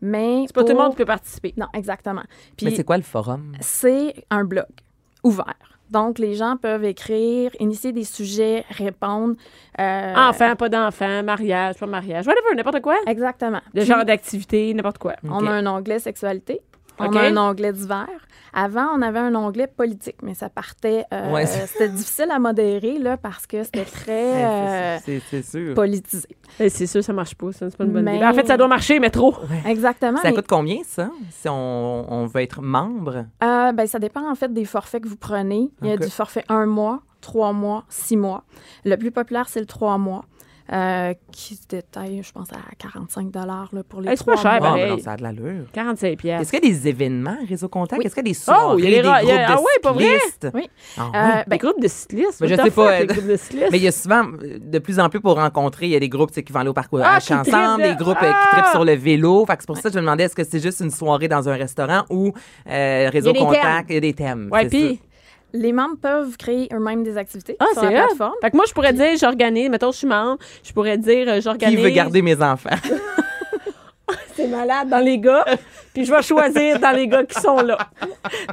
[0.02, 0.44] mais.
[0.48, 1.54] C'est pas tout le monde qui peut participer.
[1.58, 2.24] Non, exactement.
[2.58, 3.54] Puis, Mais c'est quoi le forum?
[3.60, 4.66] c'est un blog
[5.24, 5.56] ouvert.
[5.90, 9.36] Donc, les gens peuvent écrire, initier des sujets, répondre.
[9.78, 12.96] euh, Enfant, pas d'enfant, mariage, pas mariage, whatever, n'importe quoi.
[13.08, 13.60] Exactement.
[13.74, 15.16] Le Puis, genre d'activité, n'importe quoi.
[15.24, 16.62] on a un onglet sexualité.
[17.00, 17.16] On OK.
[17.16, 18.08] a un onglet divers.
[18.54, 21.06] Avant, on avait un onglet politique, mais ça partait.
[21.14, 21.46] euh, Ouais.
[21.46, 25.74] C'était difficile à modérer là, parce que c'était très euh, c'est- c'est c'est sûr.
[25.74, 26.28] politisé.
[26.58, 27.54] C'est sûr, ça marche pas.
[27.54, 28.26] ça, C'est pas une bonne Mais- idée.
[28.26, 29.34] Ben, En fait, ça doit marcher, mais trop.
[29.66, 30.18] Exactement.
[30.18, 33.26] Ça mais, coûte combien, ça, si on, on veut être membre?
[33.42, 35.72] euh, ben, ça dépend en fait des forfaits que vous prenez.
[35.82, 38.44] Il y a du forfait un mois, trois mois, six mois.
[38.84, 40.26] Le plus populaire, c'est le trois mois.
[40.72, 44.44] Euh, qui se détaille, je pense, à 45 là, pour les Eh, c'est pas cher,
[44.44, 44.54] mois.
[44.56, 44.84] Ah, pareil.
[44.84, 45.66] mais non, ça a de l'allure.
[45.74, 46.42] 45 pièces.
[46.42, 48.00] Est-ce qu'il y a des événements, Réseau Contact?
[48.00, 48.06] Oui.
[48.06, 49.36] Est-ce qu'il y a des soirées, Oh, il y a des des ra- groupes il
[49.36, 50.04] y a- de ah ouais, pas vrai?
[50.06, 50.48] cyclistes?
[50.54, 50.70] Oui.
[50.98, 51.44] Ah, Euh, ouais.
[51.44, 52.42] Des ben, groupes de cyclistes.
[52.42, 53.68] Mais je sais pas, groupes de cyclistes?
[53.72, 56.00] Mais il y a souvent, euh, de plus en plus pour rencontrer, il y a
[56.00, 58.34] des groupes qui vont aller au parcours Ah, H ensemble, des de- groupes euh, qui
[58.34, 58.50] Ah!
[58.54, 59.46] trippent sur le vélo.
[59.46, 61.28] Fait que c'est pour ça que je me demandais, est-ce que c'est juste une soirée
[61.28, 62.32] dans un restaurant ou
[62.70, 64.50] euh, Réseau des Contact, il y a des thèmes?
[64.70, 65.00] Puis.
[65.54, 68.34] Les membres peuvent créer eux-mêmes des activités Ah, sur c'est la plateforme.
[68.42, 71.36] Fait que moi, je pourrais dire, j'organise, mettons, je suis membre, je pourrais dire, euh,
[71.36, 71.80] Qui j'organise.
[71.80, 72.70] veut garder mes enfants?
[74.36, 75.46] C'est malade dans les gars,
[75.94, 77.78] puis je vais choisir dans les gars qui sont là.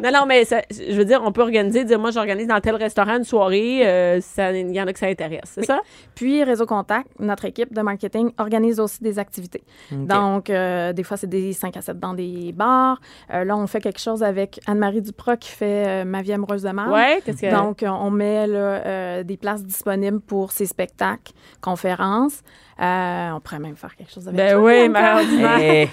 [0.03, 2.75] Non, non, mais ça- je veux dire, on peut organiser, dire, moi, j'organise dans tel
[2.77, 5.67] restaurant une soirée, euh, ça- il y en a que ça intéresse, c'est Oui.
[5.67, 5.81] ça?
[6.15, 9.63] Puis Réseau Contact, notre équipe de marketing organise aussi des activités.
[9.93, 13.01] Donc, euh, des fois, c'est des 5 à 7 dans des bars.
[13.33, 16.63] Euh, là, on fait quelque chose avec Anne-Marie Duprat qui fait euh, Ma vie amoureuse
[16.63, 16.93] de marde.
[16.93, 17.51] Ouais, qu'est-ce que.
[17.55, 22.43] Donc, on met là, euh, des places disponibles pour ces spectacles, conférences.
[22.81, 25.59] Euh, on pourrait même faire quelque chose avec ben oui, mais ordinaire.
[25.61, 25.89] Eh,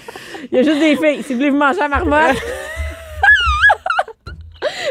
[0.52, 1.22] Il y a juste des filles.
[1.36, 2.36] Voulez vous manger à marmotte.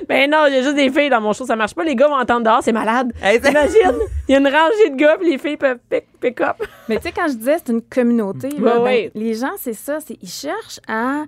[0.10, 1.84] ben non, il y a juste des filles dans mon show, ça marche pas.
[1.84, 3.12] Les gars vont entendre dehors, c'est malade.
[3.22, 6.42] Hey, Imagine, il y a une rangée de gars, puis les filles peuvent pick, pick
[6.42, 6.58] up.
[6.88, 9.12] Mais tu sais, quand je disais c'est une communauté, là, Ouais, ben, ouais.
[9.16, 10.00] les gens, c'est ça.
[10.06, 11.24] c'est- Ils cherchent à, à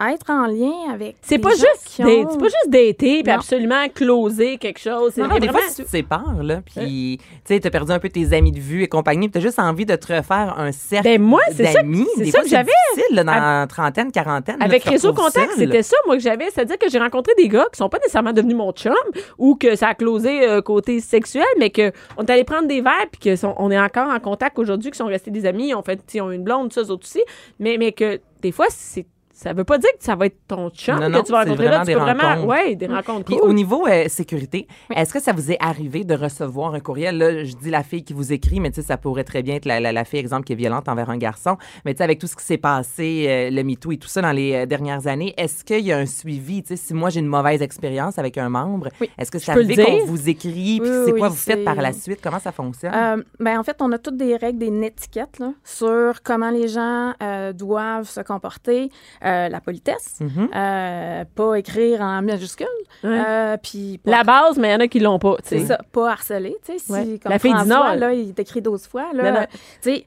[0.00, 1.16] être en lien avec.
[1.22, 4.56] C'est des pas gens juste qui date, ont- c'est pas juste dater puis absolument closer
[4.58, 5.12] quelque chose.
[5.14, 7.24] C'est Non, non, des fois, tu te sépares, là, puis, tu
[7.54, 9.86] sais, t'as perdu un peu tes amis de vue et compagnie, puis t'as juste envie
[9.86, 12.06] de te refaire un cercle Ben, moi, c'est ça- d'amis.
[12.16, 12.72] c'est Des ça fois, que c'est j'avais.
[12.94, 14.62] difficile, là, dans la trentaine, quarantaine.
[14.62, 15.58] Avec Réseau Contact, seul.
[15.58, 16.50] c'était ça, moi, que j'avais.
[16.50, 18.94] C'est-à-dire que j'ai rencontré des gars qui sont pas nécessairement devenus mon chum
[19.38, 22.80] ou que ça a closé euh, côté sexuel, mais que on est allé prendre des
[22.80, 25.82] verres puis qu'on est encore en contact aujourd'hui, qui sont restés des amis, ils ont
[25.82, 27.22] fait, ils ont une blonde, ça, autres aussi,
[27.58, 29.06] mais, mais que des fois, c'est
[29.38, 31.44] ça veut pas dire que ça va être ton chum Non, que non, tu vas
[31.44, 31.78] rencontrer là.
[31.80, 33.48] Tu des peux vraiment, ouais, des rencontres Puis cool.
[33.48, 37.16] au niveau euh, sécurité, est-ce que ça vous est arrivé de recevoir un courriel?
[37.18, 39.54] Là, je dis la fille qui vous écrit, mais tu sais, ça pourrait très bien
[39.54, 41.56] être la, la, la fille, exemple, qui est violente envers un garçon.
[41.84, 44.22] Mais tu sais, avec tout ce qui s'est passé, euh, le MeToo et tout ça
[44.22, 46.62] dans les euh, dernières années, est-ce qu'il y a un suivi?
[46.64, 49.08] Tu sais, si moi j'ai une mauvaise expérience avec un membre, Oui.
[49.18, 50.80] est-ce que ça arrive qu'on vous écrit?
[50.80, 52.18] Puis Oui, c'est quoi vous faites par la suite?
[52.20, 53.24] Comment ça fonctionne?
[53.38, 57.12] Ben, en fait, on a toutes des règles, des étiquettes là, sur comment les gens
[57.54, 58.90] doivent se comporter,
[59.28, 60.48] euh, la politesse, Mhm.
[60.54, 62.66] euh, pas écrire en majuscule,
[63.04, 63.22] Ouais.
[63.26, 65.36] euh, puis La base, mais il y en a qui l'ont pas.
[65.44, 66.56] c'est ça, pas harceler.
[66.64, 67.18] Tu sais, si, Ouais.
[67.22, 69.06] comme La fille du François, Nord, là, il t'écrit 12 fois.
[69.12, 69.46] Là, non.
[69.82, 70.06] tu sais,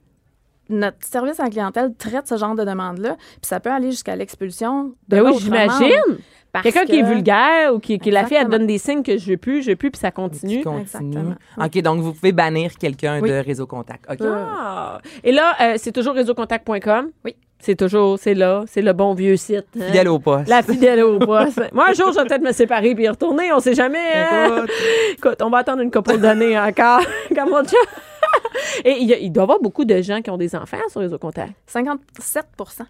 [0.69, 4.15] notre service à la clientèle traite ce genre de demande-là, puis ça peut aller jusqu'à
[4.15, 6.17] l'expulsion de Ben oui, j'imagine.
[6.53, 9.17] parce Quelqu'un qui est vulgaire ou qui, qui la fille, elle donne des signes que
[9.17, 10.63] je veux plus, je veux plus, puis ça continue.
[10.63, 10.81] Continue.
[10.81, 11.35] Exactement.
[11.57, 13.29] OK, donc vous pouvez bannir quelqu'un Oui.
[13.29, 14.05] de réseau contact.
[14.09, 14.19] OK.
[14.25, 14.99] Ah.
[15.25, 17.09] Et là, euh, c'est toujours réseaucontact.com.
[17.25, 17.35] Oui.
[17.61, 19.65] C'est toujours, c'est là, c'est le bon vieux site.
[19.79, 19.85] hein.
[19.87, 20.47] Fidèle au poste.
[20.49, 21.61] La fidèle au poste.
[21.73, 23.99] Moi, un jour, je vais peut-être me séparer puis y retourner, on sait jamais.
[24.15, 24.47] hein.
[24.65, 24.71] Écoute.
[25.17, 27.01] Écoute, on va attendre une couple d'années encore,
[27.35, 27.79] comme mon chum.
[28.85, 30.77] Et il, y a- il doit y avoir beaucoup de gens qui ont des enfants
[30.89, 31.51] sur Réseau Contact.
[31.67, 32.45] 57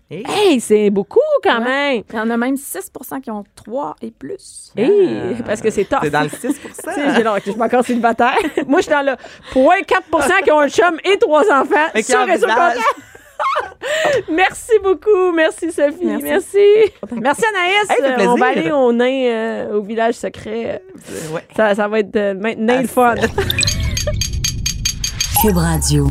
[0.10, 0.24] Hey.
[0.28, 1.64] Hey, c'est beaucoup quand Ouais.
[1.96, 2.04] même.
[2.10, 4.72] Il y en a même 6% qui ont 3 et plus.
[4.78, 6.00] Hey, parce que c'est tough.
[6.04, 8.36] C'est dans le 6 Tu sais, j'ai- non, je suis encore célibataire.
[8.68, 9.14] Moi, je suis dans le
[9.54, 12.74] 0.4% qui ont un chum et trois enfants sur y a un Réseau visage.
[12.76, 12.96] Contact.
[14.32, 15.32] Merci beaucoup.
[15.36, 16.06] Merci, Sophie.
[16.06, 16.24] Merci.
[16.24, 16.94] Merci.
[17.22, 17.90] Merci, Anaïs.
[17.90, 20.82] Hey, Euh, on va aller au nain, euh, au village secret.
[21.32, 21.44] Ouais.
[21.56, 23.16] Ça, ça va être euh, maintenant le fun.
[25.42, 26.08] Cube Radio.